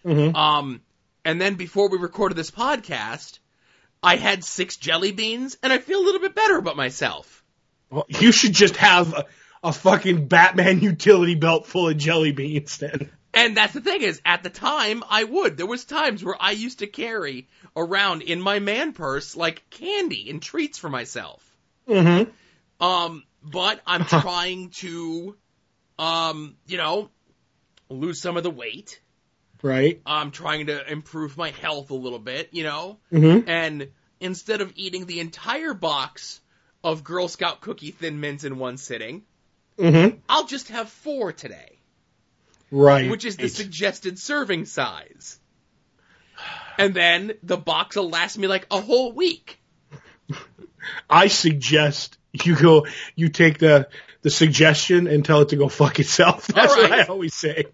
Mhm. 0.06 0.36
Um, 0.36 0.82
and 1.24 1.40
then 1.40 1.56
before 1.56 1.90
we 1.90 1.98
recorded 2.00 2.36
this 2.38 2.50
podcast, 2.52 3.38
I 4.04 4.16
had 4.16 4.44
six 4.44 4.78
jelly 4.78 5.12
beans, 5.12 5.58
and 5.62 5.72
I 5.72 5.78
feel 5.78 6.00
a 6.00 6.06
little 6.06 6.22
bit 6.22 6.36
better 6.36 6.58
about 6.58 6.76
myself. 6.76 7.44
Well, 7.90 8.06
you 8.08 8.32
should 8.32 8.54
just 8.54 8.78
have 8.78 9.14
a, 9.14 9.26
a 9.64 9.74
fucking 9.74 10.28
Batman 10.28 10.80
utility 10.80 11.36
belt 11.36 11.68
full 11.68 11.90
of 11.90 11.98
jelly 11.98 12.32
beans 12.32 12.78
then. 12.78 13.12
And 13.34 13.56
that's 13.56 13.74
the 13.74 13.82
thing 13.82 14.02
is, 14.02 14.22
at 14.26 14.44
the 14.44 14.50
time, 14.50 15.04
I 15.10 15.24
would. 15.24 15.56
There 15.56 15.66
was 15.66 15.86
times 15.86 16.24
where 16.24 16.36
I 16.40 16.52
used 16.52 16.80
to 16.80 16.88
carry 16.88 17.48
around 17.76 18.24
in 18.24 18.42
my 18.42 18.60
man 18.60 18.92
purse 18.94 19.36
like 19.36 19.70
candy 19.70 20.30
and 20.30 20.42
treats 20.42 20.78
for 20.78 20.90
myself. 20.90 21.44
Mm-hmm. 21.88 22.84
Um, 22.84 23.24
but 23.42 23.80
I'm 23.86 24.06
trying 24.22 24.72
to, 24.72 25.38
um, 25.98 26.58
you 26.68 26.78
know, 26.78 27.10
lose 27.90 28.20
some 28.20 28.36
of 28.36 28.44
the 28.44 28.52
weight. 28.52 29.00
Right. 29.64 30.02
I'm 30.06 30.32
trying 30.32 30.68
to 30.68 30.92
improve 30.92 31.38
my 31.38 31.52
health 31.52 31.92
a 31.92 31.96
little 31.96 32.20
bit, 32.20 32.50
you 32.52 32.64
know, 32.64 32.98
Mm-hmm. 33.12 33.48
and 33.50 33.90
instead 34.20 34.62
of 34.62 34.74
eating 34.76 35.06
the 35.06 35.20
entire 35.20 35.74
box 35.74 36.40
of 36.84 37.04
Girl 37.04 37.28
Scout 37.28 37.62
cookie 37.62 37.92
thin 37.92 38.20
mints 38.20 38.44
in 38.44 38.58
one 38.58 38.78
sitting, 38.78 39.24
Mm-hmm. 39.78 40.18
I'll 40.30 40.46
just 40.46 40.68
have 40.70 40.90
four 40.90 41.32
today, 41.32 41.80
Right. 42.72 43.10
which 43.10 43.26
is 43.26 43.38
the 43.38 43.48
suggested 43.48 44.20
serving 44.20 44.66
size. 44.66 45.40
And 46.78 46.94
then 46.94 47.34
the 47.44 47.58
box 47.58 47.96
will 47.96 48.10
last 48.10 48.38
me 48.38 48.48
like 48.48 48.68
a 48.72 48.80
whole 48.82 49.12
week. 49.14 49.60
I 51.10 51.28
suggest 51.28 52.18
you 52.34 52.56
go, 52.56 52.86
you 53.16 53.30
take 53.30 53.60
the, 53.60 53.90
the 54.22 54.30
suggestion 54.30 55.08
and 55.08 55.24
tell 55.26 55.42
it 55.42 55.50
to 55.50 55.56
go 55.56 55.68
fuck 55.70 56.00
itself. 56.00 56.48
That's 56.48 56.74
All 56.74 56.82
what. 56.82 56.92
I 56.92 57.04
always 57.04 57.34
say. 57.36 57.66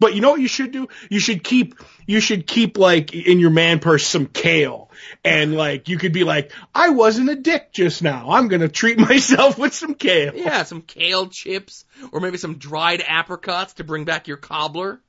But 0.00 0.14
you 0.14 0.20
know 0.22 0.30
what 0.30 0.40
you 0.40 0.48
should 0.48 0.72
do? 0.72 0.88
You 1.10 1.20
should 1.20 1.44
keep, 1.44 1.74
you 2.06 2.20
should 2.20 2.46
keep 2.46 2.78
like 2.78 3.14
in 3.14 3.38
your 3.38 3.50
man 3.50 3.78
purse 3.78 4.06
some 4.06 4.26
kale. 4.26 4.90
And 5.24 5.54
like, 5.54 5.88
you 5.88 5.98
could 5.98 6.12
be 6.12 6.24
like, 6.24 6.52
I 6.74 6.88
wasn't 6.90 7.28
a 7.30 7.36
dick 7.36 7.72
just 7.72 8.02
now. 8.02 8.30
I'm 8.30 8.48
gonna 8.48 8.68
treat 8.68 8.98
myself 9.10 9.58
with 9.58 9.74
some 9.74 9.94
kale. 9.94 10.34
Yeah, 10.34 10.62
some 10.64 10.80
kale 10.82 11.28
chips, 11.28 11.84
or 12.12 12.20
maybe 12.20 12.38
some 12.38 12.56
dried 12.56 13.02
apricots 13.06 13.74
to 13.74 13.84
bring 13.84 14.04
back 14.04 14.26
your 14.26 14.38
cobbler. 14.38 15.00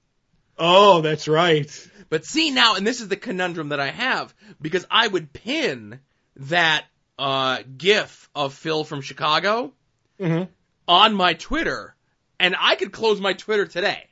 Oh, 0.58 1.02
that's 1.02 1.28
right. 1.28 1.90
But 2.10 2.26
see 2.26 2.52
now, 2.52 2.76
and 2.76 2.86
this 2.86 3.00
is 3.02 3.08
the 3.08 3.16
conundrum 3.16 3.70
that 3.70 3.80
I 3.80 3.90
have, 3.92 4.34
because 4.62 4.86
I 4.92 5.08
would 5.08 5.32
pin 5.32 6.02
that 6.36 6.84
uh, 7.18 7.60
GIF 7.78 8.30
of 8.36 8.54
Phil 8.54 8.84
from 8.84 9.00
Chicago 9.02 9.74
Mhm. 10.20 10.50
on 10.88 11.14
my 11.16 11.34
Twitter, 11.34 11.96
and 12.40 12.56
I 12.60 12.76
could 12.76 12.92
close 12.92 13.22
my 13.22 13.34
Twitter 13.34 13.66
today. 13.66 14.04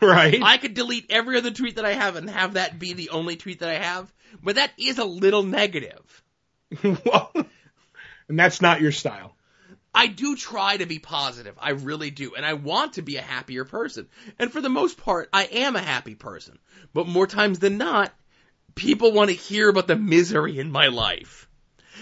Right. 0.06 0.40
I 0.42 0.56
could 0.56 0.74
delete 0.74 1.10
every 1.10 1.36
other 1.36 1.50
tweet 1.50 1.76
that 1.76 1.84
I 1.84 1.92
have 1.92 2.16
and 2.16 2.28
have 2.30 2.54
that 2.54 2.78
be 2.78 2.94
the 2.94 3.10
only 3.10 3.36
tweet 3.36 3.60
that 3.60 3.68
I 3.68 3.74
have, 3.78 4.12
but 4.42 4.54
that 4.56 4.72
is 4.78 4.98
a 4.98 5.04
little 5.04 5.42
negative. 5.42 6.22
well, 6.82 7.32
and 8.28 8.38
that's 8.38 8.62
not 8.62 8.80
your 8.80 8.92
style. 8.92 9.34
I 9.94 10.06
do 10.06 10.36
try 10.36 10.76
to 10.76 10.86
be 10.86 10.98
positive. 11.00 11.56
I 11.60 11.70
really 11.70 12.10
do. 12.10 12.34
And 12.34 12.46
I 12.46 12.54
want 12.54 12.94
to 12.94 13.02
be 13.02 13.16
a 13.16 13.22
happier 13.22 13.64
person. 13.64 14.08
And 14.38 14.52
for 14.52 14.60
the 14.60 14.68
most 14.68 14.96
part, 14.98 15.28
I 15.32 15.44
am 15.44 15.74
a 15.74 15.82
happy 15.82 16.14
person. 16.14 16.58
But 16.94 17.08
more 17.08 17.26
times 17.26 17.58
than 17.58 17.76
not, 17.76 18.12
people 18.74 19.12
want 19.12 19.30
to 19.30 19.36
hear 19.36 19.68
about 19.68 19.88
the 19.88 19.96
misery 19.96 20.58
in 20.58 20.70
my 20.70 20.88
life. 20.88 21.48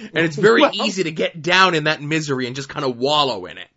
And 0.01 0.25
it's 0.27 0.37
very 0.37 0.61
Well- 0.62 0.75
easy 0.75 1.05
to 1.05 1.11
get 1.11 1.40
down 1.40 1.75
in 1.75 1.85
that 1.85 2.03
misery 2.03 2.46
and 2.46 2.55
just 2.55 2.68
kind 2.68 2.85
of 2.85 2.99
wallow 2.99 3.46
in 3.46 3.59
it. 3.59 3.68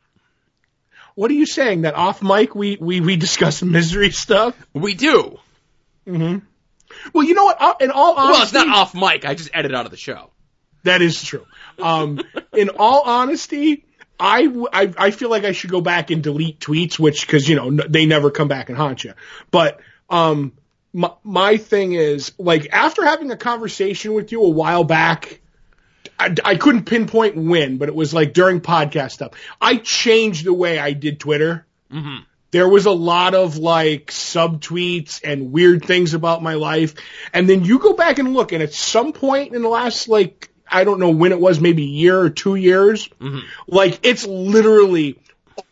What 1.16 1.30
are 1.32 1.36
you 1.36 1.46
saying? 1.46 1.82
That 1.82 1.96
off 1.96 2.22
mic 2.22 2.56
we 2.56 2.78
we 2.80 3.02
we 3.02 3.16
discuss 3.18 3.62
misery 3.62 4.12
stuff? 4.12 4.56
We 4.74 4.94
do. 4.96 5.40
Mm-hmm. 6.08 6.40
Well, 7.14 7.24
you 7.26 7.34
know 7.34 7.46
what? 7.46 7.62
Uh, 7.62 7.74
In 7.80 7.92
all 7.92 8.16
honesty, 8.16 8.34
Well, 8.34 8.44
it's 8.44 8.54
not 8.54 8.68
off 8.70 8.96
mic. 8.96 9.26
I 9.26 9.34
just 9.36 9.50
edit 9.54 9.74
out 9.74 9.86
of 9.86 9.92
the 9.92 9.98
show. 9.98 10.30
That 10.84 11.02
is 11.02 11.24
true. 11.24 11.46
Um, 11.80 12.20
in 12.54 12.70
all 12.70 13.02
honesty, 13.06 13.86
I, 14.20 14.48
I, 14.74 14.94
I 14.98 15.12
feel 15.12 15.30
like 15.30 15.44
I 15.46 15.52
should 15.52 15.70
go 15.70 15.82
back 15.82 16.12
and 16.12 16.24
delete 16.24 16.60
tweets, 16.60 16.98
which, 17.00 17.28
cause, 17.28 17.48
you 17.48 17.56
know, 17.56 17.68
n- 17.68 17.82
they 17.88 18.06
never 18.06 18.32
come 18.32 18.48
back 18.48 18.70
and 18.70 18.78
haunt 18.78 19.04
you. 19.04 19.14
But, 19.52 19.80
um, 20.10 20.54
my, 20.94 21.12
my 21.24 21.58
thing 21.58 21.94
is, 21.94 22.34
like, 22.38 22.68
after 22.72 23.06
having 23.06 23.32
a 23.32 23.38
conversation 23.38 24.14
with 24.14 24.32
you 24.32 24.44
a 24.44 24.50
while 24.50 24.84
back, 24.84 25.41
I, 26.22 26.36
I 26.52 26.56
couldn't 26.56 26.86
pinpoint 26.86 27.36
when, 27.36 27.78
but 27.78 27.90
it 27.90 27.96
was 27.96 28.14
like 28.14 28.34
during 28.34 28.62
podcast 28.62 29.12
stuff. 29.12 29.32
I 29.60 29.78
changed 29.78 30.46
the 30.46 30.54
way 30.54 30.78
I 30.78 30.94
did 30.94 31.20
Twitter. 31.20 31.66
Mm-hmm. 31.92 32.24
There 32.52 32.68
was 32.68 32.86
a 32.86 32.92
lot 32.92 33.34
of 33.34 33.58
like 33.58 34.08
subtweets 34.08 35.22
and 35.24 35.52
weird 35.52 35.86
things 35.86 36.14
about 36.14 36.44
my 36.44 36.56
life. 36.56 36.96
And 37.34 37.48
then 37.50 37.64
you 37.64 37.80
go 37.80 37.94
back 37.94 38.20
and 38.20 38.34
look 38.34 38.52
and 38.52 38.62
at 38.62 38.74
some 38.74 39.14
point 39.14 39.56
in 39.56 39.62
the 39.62 39.70
last 39.70 40.08
like, 40.10 40.50
I 40.70 40.84
don't 40.84 41.00
know 41.00 41.10
when 41.12 41.32
it 41.32 41.40
was, 41.40 41.60
maybe 41.60 41.84
a 41.84 41.88
year 41.88 42.20
or 42.20 42.30
two 42.30 42.56
years, 42.56 43.08
Mm-hmm. 43.20 43.40
like 43.68 44.00
it's 44.04 44.26
literally 44.28 45.20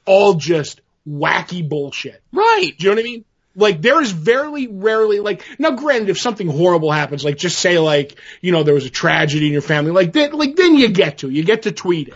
all 0.06 0.34
just 0.36 0.82
wacky 1.08 1.68
bullshit. 1.68 2.22
Right. 2.32 2.72
Do 2.78 2.86
you 2.86 2.90
know 2.92 2.96
what 2.96 3.00
I 3.02 3.04
mean? 3.04 3.26
Like 3.60 3.82
there 3.82 4.02
is 4.02 4.12
very 4.12 4.67
rarely 4.67 5.19
like 5.19 5.43
now 5.60 5.72
granted 5.72 6.10
if 6.10 6.17
something 6.19 6.48
horrible 6.48 6.91
happens, 6.91 7.24
like 7.26 7.38
just 7.38 7.60
say 7.60 7.78
like, 7.78 8.17
you 8.41 8.52
know, 8.52 8.63
there 8.63 8.74
was 8.74 8.86
a 8.86 8.89
tragedy 8.89 9.48
in 9.48 9.54
your 9.54 9.62
family, 9.62 9.91
like 9.91 10.13
then 10.13 10.32
like 10.32 10.56
then 10.56 10.76
you 10.76 10.89
get 10.89 11.19
to, 11.19 11.30
you 11.30 11.43
get 11.43 11.63
to 11.63 11.72
tweet 11.72 12.08
it. 12.08 12.13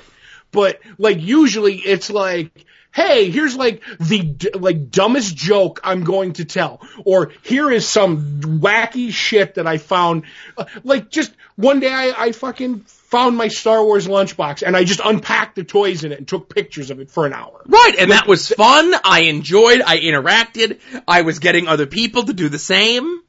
But 0.51 0.79
like 0.97 1.19
usually 1.19 1.75
it's 1.75 2.09
like, 2.09 2.65
hey, 2.93 3.29
here's 3.29 3.55
like 3.55 3.83
the 3.99 4.51
like 4.53 4.89
dumbest 4.89 5.35
joke 5.35 5.81
I'm 5.83 6.03
going 6.03 6.33
to 6.33 6.45
tell, 6.45 6.79
or 7.05 7.31
here 7.41 7.69
is 7.71 7.87
some 7.87 8.39
wacky 8.61 9.11
shit 9.11 9.55
that 9.55 9.67
I 9.67 9.77
found. 9.79 10.23
Uh, 10.57 10.65
Like 10.83 11.09
just 11.09 11.33
one 11.55 11.79
day 11.79 11.91
I, 11.91 12.13
I 12.17 12.31
fucking 12.31 12.85
found 13.13 13.37
my 13.37 13.47
Star 13.47 13.85
Wars 13.85 14.07
lunchbox 14.07 14.63
and 14.65 14.75
I 14.75 14.83
just 14.85 14.99
unpacked 15.03 15.55
the 15.55 15.63
toys 15.63 16.03
in 16.03 16.11
it 16.11 16.17
and 16.17 16.27
took 16.27 16.49
pictures 16.53 16.89
of 16.89 16.99
it 16.99 17.11
for 17.11 17.27
an 17.27 17.33
hour. 17.33 17.61
Right, 17.67 17.93
and 17.99 18.09
that 18.09 18.27
was 18.27 18.49
fun. 18.49 18.91
I 19.05 19.21
enjoyed. 19.33 19.81
I 19.85 19.99
interacted. 19.99 20.79
I 21.07 21.21
was 21.21 21.37
getting 21.37 21.67
other 21.67 21.85
people 21.85 22.23
to 22.23 22.33
do 22.33 22.49
the 22.49 22.57
same. 22.57 23.21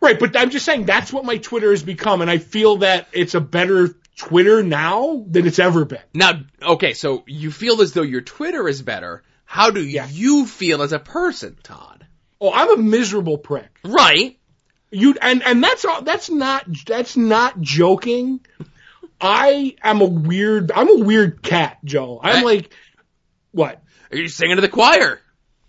Right, 0.00 0.18
but 0.20 0.36
I'm 0.36 0.50
just 0.50 0.66
saying 0.66 0.84
that's 0.84 1.10
what 1.12 1.24
my 1.24 1.38
Twitter 1.38 1.70
has 1.70 1.82
become, 1.82 2.20
and 2.20 2.30
I 2.30 2.36
feel 2.38 2.76
that 2.78 3.08
it's 3.12 3.34
a 3.34 3.40
better 3.40 3.94
Twitter 4.16 4.62
now 4.62 5.24
than 5.26 5.46
it's 5.46 5.58
ever 5.58 5.86
been. 5.86 6.02
Now, 6.12 6.40
okay, 6.62 6.92
so 6.92 7.24
you 7.26 7.50
feel 7.50 7.80
as 7.80 7.92
though 7.94 8.02
your 8.02 8.20
Twitter 8.20 8.68
is 8.68 8.82
better. 8.82 9.22
How 9.46 9.70
do 9.70 9.82
Yeah. 9.82 10.06
you 10.10 10.44
feel 10.46 10.82
as 10.82 10.92
a 10.92 10.98
person, 10.98 11.56
Todd? 11.62 12.06
Oh, 12.40 12.52
I'm 12.52 12.78
a 12.78 12.82
miserable 12.82 13.38
prick. 13.38 13.70
Right. 13.84 14.38
You 14.90 15.14
and 15.22 15.42
and 15.44 15.62
that's 15.62 15.84
all. 15.84 16.02
That's 16.02 16.28
not 16.30 16.64
that's 16.86 17.16
not 17.16 17.60
joking. 17.60 18.40
I 19.20 19.76
am 19.82 20.00
a 20.00 20.04
weird. 20.06 20.72
I'm 20.72 20.88
a 21.00 21.04
weird 21.04 21.42
cat, 21.42 21.78
Joe. 21.84 22.20
I'm 22.22 22.36
Right. 22.36 22.44
like, 22.56 22.74
what? 23.52 23.82
Are 24.10 24.16
You're 24.16 24.28
singing 24.28 24.56
to 24.56 24.62
the 24.62 24.68
choir. 24.68 25.20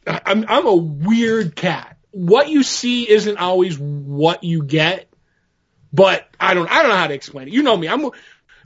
I'm 0.07 0.45
I'm 0.47 0.65
a 0.67 0.75
weird 0.75 1.55
cat. 1.55 1.97
What 2.11 2.49
you 2.49 2.63
see 2.63 3.09
isn't 3.09 3.37
always 3.37 3.77
what 3.79 4.43
you 4.43 4.63
get, 4.63 5.11
but 5.93 6.27
I 6.39 6.53
don't 6.53 6.69
I 6.71 6.81
don't 6.81 6.89
know 6.89 6.97
how 6.97 7.07
to 7.07 7.13
explain 7.13 7.47
it. 7.47 7.53
You 7.53 7.63
know 7.63 7.75
me. 7.77 7.87
I'm. 7.87 8.09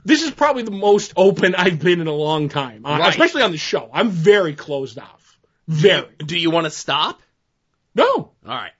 This 0.04 0.22
is 0.22 0.30
probably 0.30 0.62
the 0.62 0.70
most 0.70 1.12
open 1.16 1.54
I've 1.58 1.80
been 1.80 2.00
in 2.00 2.06
a 2.06 2.12
long 2.12 2.48
time, 2.48 2.86
uh, 2.86 2.98
Right. 2.98 3.08
especially 3.10 3.42
on 3.42 3.50
the 3.50 3.58
show. 3.58 3.90
I'm 3.92 4.10
very 4.10 4.54
closed 4.54 4.98
off. 4.98 5.36
Very. 5.68 6.06
Do 6.18 6.38
you 6.38 6.50
want 6.50 6.64
to 6.66 6.70
stop? 6.70 7.20
No, 7.94 8.04
All 8.06 8.32
right. 8.44 8.72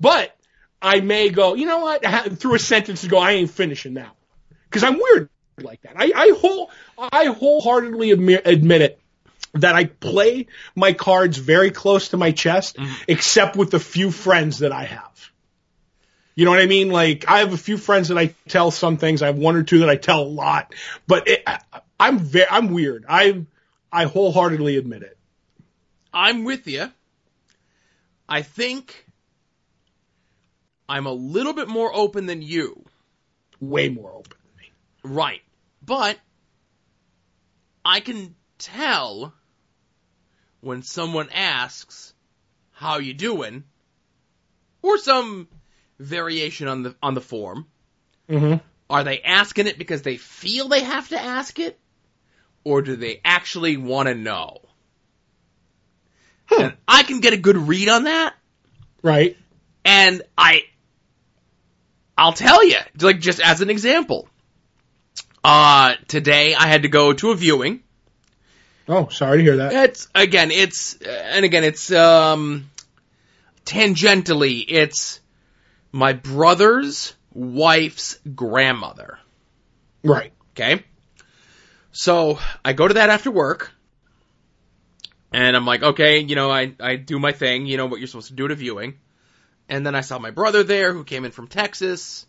but 0.00 0.36
I 0.82 1.00
may 1.00 1.28
go. 1.30 1.54
You 1.54 1.66
know 1.66 1.78
what? 1.80 2.04
Ha- 2.04 2.28
Through 2.34 2.54
a 2.54 2.58
sentence 2.58 3.02
to 3.02 3.08
go. 3.08 3.18
I 3.18 3.32
ain't 3.32 3.50
finishing 3.50 3.94
now 3.94 4.12
because 4.64 4.82
I'm 4.82 4.98
weird 4.98 5.28
like 5.62 5.82
that. 5.82 5.94
I 5.96 6.12
I 6.14 6.32
whole 6.38 6.70
I 6.98 7.26
wholeheartedly 7.26 8.10
admit, 8.10 8.42
admit 8.46 8.82
it 8.82 9.00
that 9.54 9.74
I 9.74 9.84
play 9.84 10.46
my 10.74 10.92
cards 10.92 11.38
very 11.38 11.70
close 11.70 12.08
to 12.08 12.16
my 12.16 12.32
chest, 12.32 12.76
mm-hmm. 12.76 12.94
except 13.08 13.56
with 13.56 13.70
the 13.70 13.80
few 13.80 14.10
friends 14.10 14.58
that 14.58 14.72
I 14.72 14.84
have. 14.84 15.30
You 16.34 16.44
know 16.44 16.50
what 16.50 16.60
I 16.60 16.66
mean? 16.66 16.90
Like 16.90 17.24
I 17.28 17.38
have 17.38 17.52
a 17.54 17.58
few 17.58 17.78
friends 17.78 18.08
that 18.08 18.18
I 18.18 18.34
tell 18.48 18.70
some 18.70 18.98
things. 18.98 19.22
I 19.22 19.26
have 19.26 19.38
one 19.38 19.56
or 19.56 19.62
two 19.62 19.80
that 19.80 19.88
I 19.88 19.96
tell 19.96 20.22
a 20.22 20.28
lot, 20.28 20.74
but 21.06 21.28
it, 21.28 21.42
I, 21.46 21.60
I'm 21.98 22.18
very, 22.18 22.46
I'm 22.50 22.72
weird. 22.72 23.06
I, 23.08 23.46
I 23.90 24.04
wholeheartedly 24.04 24.76
admit 24.76 25.02
it. 25.02 25.16
I'm 26.12 26.44
with 26.44 26.66
you. 26.66 26.90
I 28.28 28.42
think 28.42 29.06
I'm 30.88 31.06
a 31.06 31.12
little 31.12 31.52
bit 31.52 31.68
more 31.68 31.94
open 31.94 32.26
than 32.26 32.42
you. 32.42 32.84
Way 33.60 33.88
more 33.88 34.12
open. 34.12 34.36
Right. 35.02 35.42
But 35.86 36.18
I 37.84 38.00
can 38.00 38.34
tell 38.58 39.32
when 40.60 40.82
someone 40.82 41.28
asks, 41.32 42.12
how 42.72 42.98
you 42.98 43.14
doing? 43.14 43.64
Or 44.82 44.98
some 44.98 45.48
variation 45.98 46.68
on 46.68 46.82
the 46.82 46.96
on 47.02 47.14
the 47.14 47.20
form. 47.20 47.66
Mm-hmm. 48.28 48.56
Are 48.90 49.04
they 49.04 49.20
asking 49.20 49.68
it 49.68 49.78
because 49.78 50.02
they 50.02 50.16
feel 50.16 50.68
they 50.68 50.82
have 50.82 51.08
to 51.08 51.20
ask 51.20 51.58
it? 51.58 51.78
Or 52.64 52.82
do 52.82 52.96
they 52.96 53.20
actually 53.24 53.76
want 53.76 54.08
to 54.08 54.14
know? 54.14 54.58
Hmm. 56.46 56.68
I 56.86 57.04
can 57.04 57.20
get 57.20 57.32
a 57.32 57.36
good 57.36 57.56
read 57.56 57.88
on 57.88 58.04
that. 58.04 58.34
Right. 59.02 59.36
And 59.84 60.22
I, 60.36 60.64
I'll 62.18 62.32
tell 62.32 62.64
you, 62.64 62.76
like 63.00 63.20
just 63.20 63.40
as 63.40 63.60
an 63.60 63.70
example, 63.70 64.28
uh, 65.46 65.94
today 66.08 66.56
I 66.56 66.66
had 66.66 66.82
to 66.82 66.88
go 66.88 67.12
to 67.12 67.30
a 67.30 67.36
viewing. 67.36 67.84
Oh, 68.88 69.08
sorry 69.08 69.38
to 69.38 69.42
hear 69.44 69.56
that. 69.58 69.72
It's 69.72 70.08
again, 70.12 70.50
it's 70.50 70.96
and 70.96 71.44
again, 71.44 71.62
it's 71.62 71.92
um, 71.92 72.68
tangentially, 73.64 74.64
it's 74.66 75.20
my 75.92 76.14
brother's 76.14 77.14
wife's 77.32 78.18
grandmother. 78.34 79.20
Right. 80.02 80.32
Okay, 80.50 80.84
so 81.92 82.40
I 82.64 82.72
go 82.72 82.88
to 82.88 82.94
that 82.94 83.10
after 83.10 83.30
work, 83.30 83.70
and 85.32 85.56
I'm 85.56 85.64
like, 85.64 85.82
okay, 85.84 86.18
you 86.18 86.34
know, 86.34 86.50
I 86.50 86.74
I 86.80 86.96
do 86.96 87.20
my 87.20 87.30
thing, 87.30 87.66
you 87.66 87.76
know 87.76 87.86
what 87.86 88.00
you're 88.00 88.08
supposed 88.08 88.28
to 88.28 88.34
do 88.34 88.46
at 88.46 88.50
a 88.50 88.56
viewing, 88.56 88.98
and 89.68 89.86
then 89.86 89.94
I 89.94 90.00
saw 90.00 90.18
my 90.18 90.32
brother 90.32 90.64
there 90.64 90.92
who 90.92 91.04
came 91.04 91.24
in 91.24 91.30
from 91.30 91.46
Texas. 91.46 92.26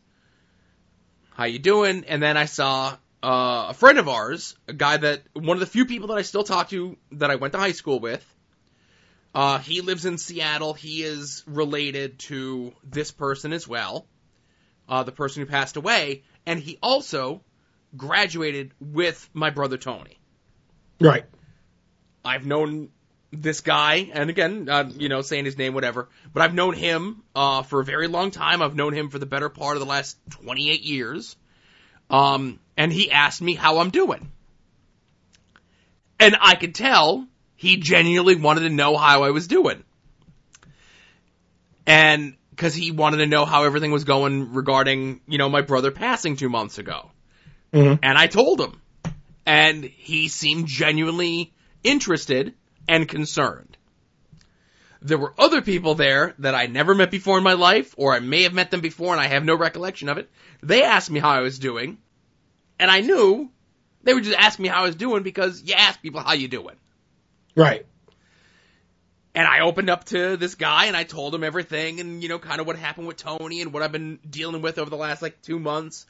How 1.33 1.45
you 1.45 1.59
doing? 1.59 2.05
And 2.07 2.21
then 2.21 2.35
I 2.35 2.45
saw 2.45 2.97
uh, 3.27 3.67
a 3.71 3.73
friend 3.73 3.99
of 3.99 4.07
ours, 4.07 4.55
a 4.69 4.73
guy 4.73 4.95
that 4.95 5.21
one 5.33 5.57
of 5.57 5.59
the 5.59 5.65
few 5.65 5.85
people 5.85 6.07
that 6.07 6.17
I 6.17 6.21
still 6.21 6.45
talk 6.45 6.69
to 6.69 6.95
that 7.11 7.29
I 7.29 7.35
went 7.35 7.51
to 7.51 7.59
high 7.59 7.73
school 7.73 7.99
with. 7.99 8.25
Uh, 9.35 9.59
he 9.59 9.81
lives 9.81 10.05
in 10.05 10.17
Seattle. 10.17 10.73
He 10.73 11.03
is 11.03 11.43
related 11.45 12.19
to 12.19 12.71
this 12.85 13.11
person 13.11 13.51
as 13.51 13.67
well, 13.67 14.07
uh, 14.87 15.03
the 15.03 15.11
person 15.11 15.41
who 15.41 15.49
passed 15.49 15.75
away, 15.75 16.23
and 16.45 16.57
he 16.57 16.79
also 16.81 17.41
graduated 17.97 18.71
with 18.79 19.29
my 19.33 19.49
brother 19.49 19.77
Tony. 19.77 20.17
Right. 21.01 21.25
I've 22.23 22.45
known 22.45 22.91
this 23.33 23.59
guy, 23.59 24.09
and 24.13 24.29
again, 24.29 24.69
uh, 24.69 24.89
you 24.95 25.09
know, 25.09 25.21
saying 25.21 25.43
his 25.43 25.57
name, 25.57 25.73
whatever, 25.73 26.07
but 26.33 26.43
I've 26.43 26.53
known 26.53 26.75
him 26.75 27.23
uh, 27.35 27.63
for 27.63 27.81
a 27.81 27.83
very 27.83 28.07
long 28.07 28.31
time. 28.31 28.61
I've 28.61 28.75
known 28.75 28.93
him 28.93 29.09
for 29.09 29.19
the 29.19 29.25
better 29.25 29.49
part 29.49 29.75
of 29.75 29.81
the 29.81 29.85
last 29.85 30.17
28 30.29 30.81
years. 30.83 31.35
Um, 32.09 32.61
and 32.77 32.93
he 32.93 33.11
asked 33.11 33.41
me 33.41 33.55
how 33.55 33.79
I'm 33.79 33.89
doing. 33.89 34.31
And 36.19 36.37
I 36.39 36.55
could 36.55 36.75
tell 36.75 37.27
he 37.55 37.77
genuinely 37.77 38.35
wanted 38.35 38.61
to 38.61 38.69
know 38.69 38.95
how 38.95 39.23
I 39.23 39.31
was 39.31 39.47
doing. 39.47 39.83
And 41.85 42.35
because 42.51 42.73
he 42.73 42.91
wanted 42.91 43.17
to 43.17 43.27
know 43.27 43.45
how 43.45 43.63
everything 43.63 43.91
was 43.91 44.03
going 44.03 44.53
regarding, 44.53 45.21
you 45.27 45.37
know, 45.37 45.49
my 45.49 45.61
brother 45.61 45.91
passing 45.91 46.35
two 46.35 46.49
months 46.49 46.77
ago. 46.77 47.11
Mhm. 47.73 47.99
And 48.01 48.17
I 48.17 48.27
told 48.27 48.61
him. 48.61 48.81
And 49.45 49.83
he 49.83 50.27
seemed 50.27 50.67
genuinely 50.67 51.53
interested 51.83 52.53
and 52.87 53.07
concerned. 53.07 53.77
There 55.01 55.17
were 55.17 55.33
other 55.37 55.61
people 55.61 55.95
there 55.95 56.33
that 56.39 56.55
I 56.55 56.65
never 56.65 56.93
met 56.95 57.11
before 57.11 57.37
in 57.37 57.43
my 57.43 57.53
life, 57.53 57.93
or 57.97 58.13
I 58.13 58.19
may 58.19 58.43
have 58.43 58.53
met 58.53 58.71
them 58.71 58.81
before 58.81 59.13
and 59.13 59.21
I 59.21 59.27
have 59.27 59.45
no 59.45 59.55
recollection 59.55 60.09
of 60.09 60.17
it. 60.17 60.29
They 60.61 60.83
asked 60.83 61.11
me 61.11 61.19
how 61.19 61.29
I 61.29 61.41
was 61.41 61.59
doing, 61.59 61.99
and 62.79 62.91
I 62.91 63.01
knew 63.01 63.49
they 64.03 64.13
would 64.13 64.23
just 64.23 64.37
ask 64.37 64.59
me 64.59 64.67
how 64.67 64.83
I 64.83 64.87
was 64.87 64.95
doing 64.95 65.23
because 65.23 65.63
you 65.63 65.73
ask 65.73 66.01
people 66.01 66.21
how 66.21 66.33
you 66.33 66.47
doing. 66.47 66.75
Right. 67.55 67.85
And 69.35 69.45
I 69.45 69.59
opened 69.59 69.89
up 69.89 70.05
to 70.05 70.37
this 70.37 70.55
guy 70.55 70.85
and 70.85 70.95
I 70.95 71.03
told 71.03 71.35
him 71.35 71.43
everything 71.43 71.99
and, 71.99 72.23
you 72.23 72.29
know, 72.29 72.39
kind 72.39 72.59
of 72.59 72.65
what 72.65 72.75
happened 72.75 73.07
with 73.07 73.17
Tony 73.17 73.61
and 73.61 73.71
what 73.71 73.83
I've 73.83 73.91
been 73.91 74.19
dealing 74.27 74.61
with 74.61 74.79
over 74.79 74.89
the 74.89 74.97
last 74.97 75.21
like 75.21 75.41
two 75.41 75.59
months, 75.59 76.07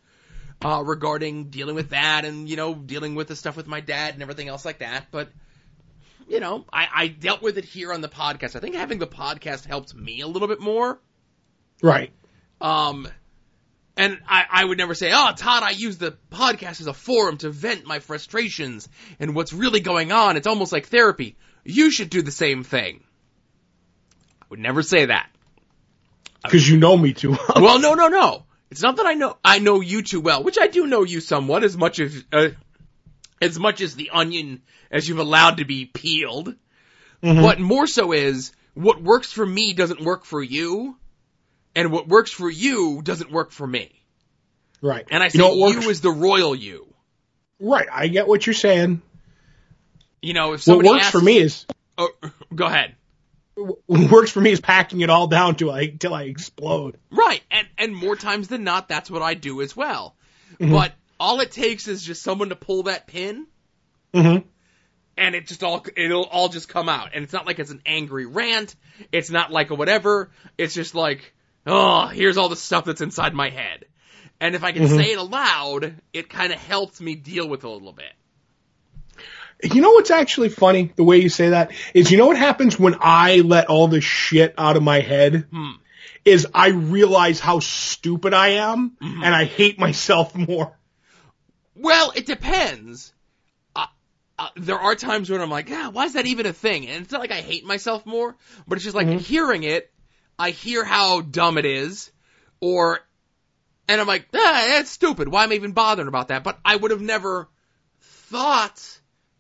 uh, 0.63 0.82
regarding 0.86 1.49
dealing 1.49 1.75
with 1.75 1.89
that 1.89 2.23
and, 2.23 2.47
you 2.47 2.56
know, 2.56 2.73
dealing 2.73 3.15
with 3.15 3.27
the 3.27 3.36
stuff 3.36 3.58
with 3.58 3.67
my 3.67 3.82
dad 3.82 4.13
and 4.13 4.21
everything 4.21 4.47
else 4.47 4.63
like 4.63 4.80
that. 4.80 5.08
But, 5.12 5.30
you 6.30 6.39
know, 6.39 6.65
I, 6.71 6.88
I 6.93 7.08
dealt 7.08 7.41
with 7.41 7.58
it 7.58 7.65
here 7.65 7.91
on 7.91 8.01
the 8.01 8.08
podcast. 8.10 8.56
I 8.56 8.60
think 8.60 8.75
having 8.75 8.99
the 8.99 9.08
podcast 9.08 9.65
helped 9.65 9.93
me 9.93 10.21
a 10.21 10.27
little 10.27 10.47
bit 10.47 10.62
more. 10.62 10.99
Right. 11.82 12.12
Um, 12.62 13.08
and 13.98 14.20
I, 14.28 14.46
I 14.50 14.66
would 14.66 14.78
never 14.78 14.94
say, 14.94 15.12
oh, 15.14 15.34
Todd, 15.36 15.64
I 15.64 15.72
use 15.72 15.98
the 15.98 16.16
podcast 16.32 16.82
as 16.82 16.88
a 16.88 16.94
forum 16.94 17.38
to 17.40 17.50
vent 17.50 17.86
my 17.86 18.00
frustrations 18.00 18.88
and 19.20 19.36
what's 19.36 19.54
really 19.54 19.80
going 19.80 20.12
on. 20.12 20.38
It's 20.38 20.48
almost 20.48 20.72
like 20.72 20.88
therapy. 20.88 21.36
You 21.64 21.92
should 21.92 22.10
do 22.10 22.22
the 22.22 22.32
same 22.32 22.64
thing. 22.64 23.04
I 24.42 24.46
would 24.50 24.60
never 24.60 24.84
say 24.84 25.06
that. 25.08 25.30
Because 26.44 26.70
you 26.70 26.78
know 26.78 26.96
me 26.96 27.14
too 27.14 27.32
well. 27.50 27.62
Well, 27.62 27.80
no, 27.80 27.94
no, 27.96 28.08
no. 28.08 28.44
It's 28.70 28.82
not 28.82 28.98
that 28.98 29.06
I 29.06 29.14
know 29.14 29.38
I 29.44 29.60
know 29.60 29.82
you 29.82 30.02
too 30.02 30.20
well, 30.22 30.44
which 30.44 30.58
I 30.60 30.68
do 30.68 30.88
know 30.88 31.04
you 31.04 31.22
somewhat 31.22 31.64
as 31.64 31.78
much 31.78 32.00
as 32.00 32.24
uh, 32.34 32.50
as 33.42 33.58
much 33.58 33.82
as 33.82 33.96
the 33.96 34.10
onion 34.12 34.62
as 34.92 35.08
you've 35.08 35.20
allowed 35.20 35.58
to 35.58 35.66
be 35.66 35.86
peeled. 35.86 36.54
Mhm. 37.24 37.42
But 37.42 37.60
more 37.60 37.88
so 37.88 38.12
is 38.12 38.52
what 38.74 39.02
works 39.02 39.32
for 39.32 39.46
me 39.46 39.74
doesn't 39.74 40.02
work 40.02 40.26
for 40.26 40.44
you, 40.44 40.98
and 41.75 41.91
what 41.91 42.08
works 42.08 42.32
for 42.32 42.49
you 42.49 43.01
doesn't 43.03 43.32
work 43.32 43.51
for 43.51 43.65
me. 43.67 43.91
Right. 44.82 45.06
And 45.10 45.21
I 45.23 45.27
you 45.27 45.32
say 45.32 45.38
know, 45.39 45.56
what 45.56 45.73
you 45.82 45.89
is 45.89 46.01
the 46.01 46.12
royal 46.12 46.56
you. 46.56 46.93
right. 47.60 47.88
I 47.91 48.08
get 48.08 48.27
what 48.27 48.45
you're 48.45 48.53
saying. 48.53 49.01
You 50.21 50.34
know, 50.34 50.53
if 50.53 50.65
What 50.67 50.84
works 50.86 51.06
asks, 51.06 51.12
for 51.12 51.21
me 51.21 51.38
is 51.38 51.65
oh, 51.97 52.10
go 52.53 52.65
ahead. 52.65 52.95
what 53.56 54.12
works 54.12 54.32
for 54.32 54.41
me 54.41 54.51
is 54.51 54.60
packing 54.60 55.01
it 55.01 55.10
all 55.10 55.27
down 55.27 55.56
to 55.58 55.71
I 55.71 55.88
till 55.88 56.13
I 56.13 56.23
explode. 56.23 56.97
Right, 57.12 57.41
and 57.51 57.67
and 57.77 57.95
more 57.95 58.15
times 58.15 58.47
than 58.47 58.63
not, 58.63 58.88
that's 58.89 59.10
what 59.12 59.21
I 59.21 59.34
do 59.36 59.62
as 59.62 59.75
well. 59.75 60.15
Mhm. 60.60 60.71
But 60.71 60.93
all 61.19 61.39
it 61.39 61.51
takes 61.51 61.88
is 61.88 62.03
just 62.03 62.21
someone 62.23 62.49
to 62.49 62.56
pull 62.56 62.84
that 62.84 63.08
pin, 63.08 63.47
Mm-hmm. 64.13 64.47
and 65.17 65.36
it 65.36 65.47
just 65.47 65.63
all 65.63 65.86
it'll 65.95 66.23
all 66.23 66.49
just 66.49 66.67
come 66.69 66.89
out. 66.89 67.12
And 67.13 67.23
it's 67.23 67.34
not 67.34 67.45
like 67.45 67.60
it's 67.60 67.71
an 67.71 67.82
angry 67.86 68.25
rant. 68.25 68.75
It's 69.12 69.30
not 69.30 69.51
like 69.51 69.69
a 69.69 69.75
whatever. 69.75 70.32
It's 70.58 70.73
just 70.73 70.95
like, 70.95 71.34
oh, 71.67 72.08
here's 72.08 72.38
all 72.38 72.49
the 72.49 72.56
stuff 72.56 72.86
that's 72.86 73.01
inside 73.01 73.34
my 73.34 73.49
head. 73.49 73.86
And 74.39 74.56
if 74.56 74.63
I 74.63 74.71
can 74.71 74.84
Mhm. 74.84 74.95
say 74.95 75.12
it 75.12 75.17
aloud, 75.17 75.95
it 76.13 76.30
kind 76.30 76.53
of 76.53 76.60
helps 76.60 77.01
me 77.01 77.15
deal 77.15 77.47
with 77.47 77.63
it 77.63 77.67
a 77.67 77.69
little 77.69 77.93
bit. 77.93 78.13
You 79.63 79.82
know 79.82 79.91
what's 79.91 80.12
actually 80.12 80.49
funny? 80.49 80.93
The 80.95 81.03
way 81.03 81.17
you 81.17 81.30
say 81.30 81.49
that 81.49 81.71
is, 81.93 82.12
you 82.12 82.17
know 82.17 82.27
what 82.27 82.38
happens 82.38 82.80
when 82.80 82.95
I 83.01 83.38
let 83.39 83.67
all 83.67 83.88
this 83.88 84.03
shit 84.03 84.53
out 84.58 84.77
of 84.77 84.84
my 84.84 84.99
head? 84.99 85.47
Hmm. 85.51 85.71
Is 86.23 86.45
I 86.53 86.69
realize 86.69 87.39
how 87.39 87.60
stupid 87.60 88.34
I 88.34 88.49
am, 88.49 88.97
Mhm. 89.01 89.23
and 89.23 89.34
I 89.34 89.45
hate 89.45 89.80
myself 89.80 90.36
more. 90.36 90.77
Well, 91.75 92.12
it 92.15 92.25
depends. 92.25 93.13
Uh, 93.75 93.88
uh, 94.38 94.49
there 94.56 94.77
are 94.77 94.95
times 94.95 95.30
when 95.30 95.41
I'm 95.41 95.49
like, 95.49 95.69
ah, 95.71 95.89
why 95.91 96.06
is 96.06 96.13
that 96.13 96.27
even 96.27 96.45
a 96.45 96.53
thing? 96.53 96.88
And 96.88 97.03
it's 97.03 97.12
not 97.12 97.21
like 97.21 97.32
I 97.32 97.41
hate 97.41 97.65
myself 97.65 98.06
more, 98.06 98.36
but 98.67 98.75
it's 98.75 98.84
just 98.84 98.95
like 98.95 99.08
Mhm. 99.08 99.19
hearing 99.21 99.63
it, 99.63 99.91
I 100.39 100.52
hear 100.52 100.84
how 100.84 101.21
dumb 101.21 101.58
it 101.58 101.65
is, 101.65 102.12
or, 102.60 103.00
and 103.88 104.00
I'm 104.00 104.08
like, 104.08 104.28
ah, 104.34 104.65
that's 104.69 104.89
stupid. 104.89 105.28
Why 105.28 105.43
am 105.43 105.52
I 105.52 105.56
even 105.56 105.71
bothering 105.71 106.08
about 106.08 106.28
that? 106.30 106.43
But 106.43 106.60
I 106.63 106.76
would 106.76 106.91
have 106.91 107.02
never 107.02 107.47
thought 108.02 109.00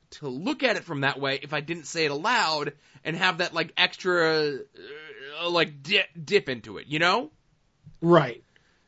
to 0.09 0.27
look 0.27 0.63
at 0.63 0.77
it 0.77 0.83
from 0.83 1.01
that 1.01 1.19
way 1.19 1.39
if 1.41 1.53
I 1.53 1.61
didn't 1.61 1.85
say 1.85 2.05
it 2.05 2.11
aloud 2.11 2.73
and 3.03 3.15
have 3.15 3.39
that 3.39 3.53
like 3.53 3.73
extra, 3.77 4.55
uh, 5.41 5.49
like 5.49 5.83
dip, 5.83 6.07
dip 6.23 6.49
into 6.49 6.77
it, 6.77 6.87
you 6.87 6.99
know? 6.99 7.29
Right. 8.01 8.43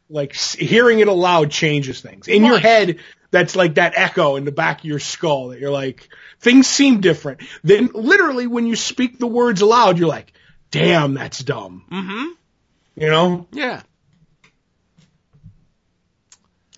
Like 0.09 0.35
hearing 0.35 0.99
it 0.99 1.07
aloud 1.07 1.51
changes 1.51 2.01
things. 2.01 2.27
In 2.27 2.43
your 2.43 2.57
head, 2.57 2.97
that's 3.29 3.55
like 3.55 3.75
that 3.75 3.93
echo 3.95 4.37
in 4.37 4.45
the 4.45 4.51
back 4.51 4.79
of 4.79 4.85
your 4.85 4.99
skull 4.99 5.49
that 5.49 5.59
you're 5.59 5.69
like, 5.69 6.09
things 6.39 6.67
seem 6.67 7.01
different. 7.01 7.41
Then 7.63 7.91
literally 7.93 8.47
when 8.47 8.65
you 8.65 8.75
speak 8.75 9.19
the 9.19 9.27
words 9.27 9.61
aloud, 9.61 9.99
you're 9.99 10.07
like, 10.07 10.33
damn, 10.71 11.13
that's 11.15 11.39
dumb. 11.39 11.83
Mm-hmm. 11.91 12.25
You 13.01 13.09
know? 13.09 13.47
Yeah. 13.51 13.81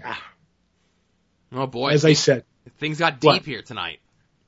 Ah, 0.04 0.22
Oh 1.54 1.68
boy, 1.68 1.90
as 1.90 2.06
I 2.06 2.14
said. 2.14 2.46
things 2.80 2.98
got 3.00 3.20
deep 3.20 3.28
What? 3.28 3.46
here 3.46 3.62
tonight. 3.62 4.00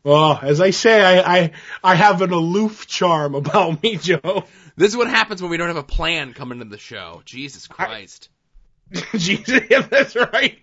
Oh, 0.06 0.38
as 0.42 0.60
I 0.60 0.72
say, 0.72 1.02
I, 1.02 1.38
I, 1.38 1.52
I 1.84 1.96
have 1.96 2.22
an 2.22 2.32
aloof 2.32 2.88
charm 2.88 3.36
about 3.36 3.82
me, 3.84 3.96
Joe. 3.98 4.44
This 4.76 4.90
is 4.92 4.98
what 4.98 5.08
happens 5.08 5.42
when 5.42 5.50
we 5.52 5.58
don't 5.58 5.68
have 5.68 5.78
a 5.78 5.84
plan 5.84 6.34
coming 6.34 6.60
into 6.60 6.70
the 6.72 6.78
show. 6.78 7.22
Jesus 7.26 7.68
Christ. 7.68 8.30
Jesus, 9.16 9.62
yeah, 9.70 9.82
that's 9.82 10.16
right. 10.16 10.60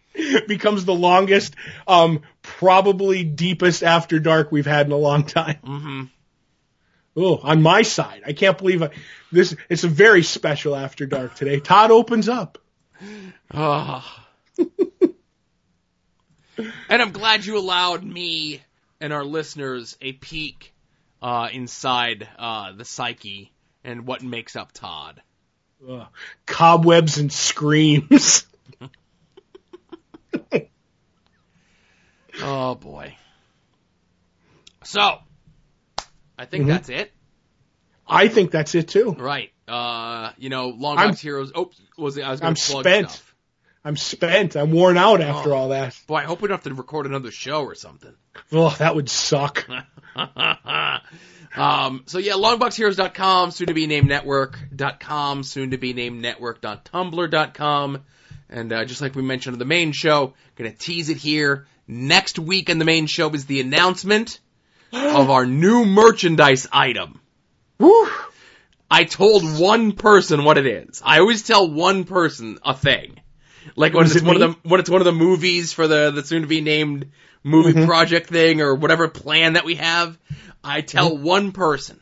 Becomes 0.46 0.84
the 0.84 0.94
longest, 0.94 1.54
um, 1.86 2.20
probably 2.42 3.24
deepest 3.24 3.82
after 3.82 4.18
dark 4.18 4.52
we've 4.52 4.66
had 4.66 4.86
in 4.86 4.92
a 4.92 4.96
long 4.96 5.24
time. 5.24 5.56
Mm-hmm. 5.64 6.02
Oh, 7.16 7.38
on 7.42 7.62
my 7.62 7.82
side, 7.82 8.22
I 8.26 8.32
can't 8.32 8.56
believe 8.56 8.82
I, 8.82 8.90
this. 9.32 9.56
It's 9.68 9.84
a 9.84 9.88
very 9.88 10.22
special 10.22 10.76
after 10.76 11.06
dark 11.06 11.34
today. 11.34 11.60
Todd 11.60 11.90
opens 11.90 12.28
up. 12.28 12.58
Ah. 13.52 14.28
and 14.58 14.68
I'm 16.88 17.12
glad 17.12 17.44
you 17.44 17.58
allowed 17.58 18.04
me 18.04 18.62
and 19.00 19.12
our 19.12 19.24
listeners 19.24 19.96
a 20.00 20.12
peek 20.12 20.72
uh, 21.20 21.48
inside 21.52 22.28
uh, 22.38 22.72
the 22.72 22.84
psyche 22.84 23.52
and 23.82 24.06
what 24.06 24.22
makes 24.22 24.54
up 24.56 24.72
Todd. 24.72 25.20
Cobwebs 26.46 27.18
and 27.18 27.32
screams. 27.32 28.46
Oh 32.42 32.74
boy. 32.74 33.16
So, 34.84 35.18
I 36.40 36.46
think 36.46 36.64
Mhm. 36.64 36.68
that's 36.68 36.88
it. 36.88 37.12
I 38.06 38.28
think 38.28 38.50
that's 38.50 38.74
it 38.74 38.88
too. 38.88 39.12
Right. 39.12 39.50
Uh, 39.68 40.32
you 40.38 40.48
know, 40.48 40.70
Long 40.70 40.96
Box 40.96 41.20
Heroes. 41.20 41.52
Oh, 41.54 41.70
was 41.98 42.16
it? 42.16 42.22
I 42.22 42.30
was 42.30 42.40
going 42.40 42.48
I'm 42.48 42.54
to 42.54 42.62
plug 42.72 42.84
spent. 42.84 43.10
stuff. 43.10 43.34
I'm 43.84 43.96
spent. 43.96 44.56
I'm 44.56 44.72
worn 44.72 44.96
out 44.96 45.20
after 45.20 45.52
Oh. 45.52 45.56
all 45.56 45.68
that. 45.68 45.96
Boy, 46.06 46.16
I 46.16 46.22
hope 46.24 46.40
we 46.42 46.48
don't 46.48 46.56
have 46.56 46.64
to 46.64 46.74
record 46.74 47.06
another 47.06 47.30
show 47.30 47.62
or 47.62 47.74
something. 47.74 48.14
Oh, 48.52 48.74
that 48.78 48.94
would 48.96 49.08
suck. 49.10 49.66
um, 51.56 52.02
so 52.06 52.18
yeah, 52.18 52.32
longboxheroes.com, 52.34 53.50
soon 53.50 53.66
to 53.68 53.74
be 53.74 53.86
named 53.86 54.08
network.com, 54.08 55.42
soon 55.42 55.70
to 55.72 55.78
be 55.78 55.92
named 55.92 56.20
network.tumblr.com. 56.22 58.04
And 58.48 58.72
uh, 58.72 58.84
just 58.84 59.00
like 59.00 59.14
we 59.14 59.22
mentioned 59.22 59.54
on 59.54 59.58
the 59.58 59.64
main 59.64 59.92
show, 59.92 60.34
gonna 60.56 60.72
tease 60.72 61.08
it 61.10 61.16
here. 61.18 61.66
Next 61.86 62.38
week 62.38 62.68
in 62.70 62.78
the 62.78 62.84
main 62.84 63.06
show 63.06 63.30
is 63.30 63.46
the 63.46 63.60
announcement 63.60 64.40
of 64.92 65.30
our 65.30 65.46
new 65.46 65.84
merchandise 65.84 66.66
item. 66.72 67.20
Woo. 67.78 68.08
I 68.90 69.04
told 69.04 69.42
one 69.58 69.92
person 69.92 70.44
what 70.44 70.58
it 70.58 70.66
is. 70.66 71.00
I 71.04 71.20
always 71.20 71.42
tell 71.42 71.70
one 71.70 72.04
person 72.04 72.58
a 72.64 72.74
thing. 72.74 73.20
Like 73.76 73.94
when 73.94 74.02
Was 74.04 74.16
it's 74.16 74.22
it 74.24 74.26
one 74.26 74.36
me? 74.38 74.42
of 74.42 74.52
the 74.62 74.68
when 74.68 74.80
it's 74.80 74.90
one 74.90 75.00
of 75.00 75.04
the 75.04 75.12
movies 75.12 75.72
for 75.72 75.86
the 75.86 76.10
the 76.10 76.24
soon 76.24 76.42
to 76.42 76.48
be 76.48 76.60
named 76.60 77.10
movie 77.44 77.72
Mhm. 77.72 77.86
project 77.86 78.28
thing 78.28 78.60
or 78.60 78.74
whatever 78.74 79.06
plan 79.08 79.52
that 79.54 79.64
we 79.64 79.76
have, 79.76 80.18
I 80.64 80.80
tell 80.80 81.16
one 81.16 81.52
person. 81.52 82.00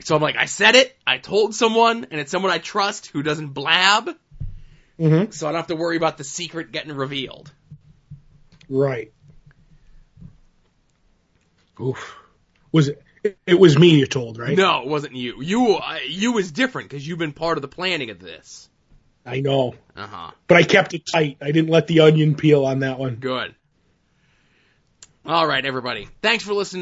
So 0.00 0.16
I'm 0.16 0.22
like, 0.22 0.36
I 0.36 0.46
said 0.46 0.74
it, 0.74 0.96
I 1.06 1.18
told 1.18 1.54
someone, 1.54 2.06
and 2.10 2.20
it's 2.20 2.30
someone 2.30 2.50
I 2.50 2.58
trust 2.58 3.06
who 3.08 3.22
doesn't 3.22 3.48
blab, 3.48 4.10
hmm 4.98 5.30
so 5.30 5.46
I 5.46 5.50
don't 5.52 5.56
have 5.60 5.66
to 5.68 5.76
worry 5.76 5.96
about 5.96 6.16
the 6.18 6.24
secret 6.24 6.72
getting 6.72 6.92
revealed. 6.92 7.50
Right. 8.68 9.12
Oof. 11.80 12.16
Was 12.72 12.88
it? 12.88 13.02
It 13.46 13.58
was 13.58 13.78
me 13.78 13.98
you 13.98 14.06
told, 14.06 14.38
right? 14.38 14.56
No, 14.56 14.82
it 14.82 14.88
wasn't 14.88 15.16
you. 15.16 15.40
You 15.42 15.80
you 16.06 16.32
was 16.32 16.52
different 16.52 16.90
because 16.90 17.06
you've 17.06 17.18
been 17.18 17.32
part 17.32 17.56
of 17.56 17.62
the 17.62 17.68
planning 17.68 18.10
of 18.10 18.18
this. 18.18 18.68
I 19.24 19.40
know, 19.40 19.74
Uh 19.96 20.06
huh. 20.06 20.30
but 20.46 20.58
I 20.58 20.62
kept 20.64 20.92
it 20.92 21.06
tight. 21.10 21.38
I 21.40 21.46
didn't 21.50 21.70
let 21.70 21.86
the 21.86 22.00
onion 22.00 22.34
peel 22.34 22.66
on 22.66 22.80
that 22.80 22.98
one. 22.98 23.14
Good. 23.16 23.54
All 25.24 25.46
right, 25.46 25.64
everybody. 25.64 26.06
Thanks 26.20 26.44
for 26.44 26.52
listening. 26.52 26.72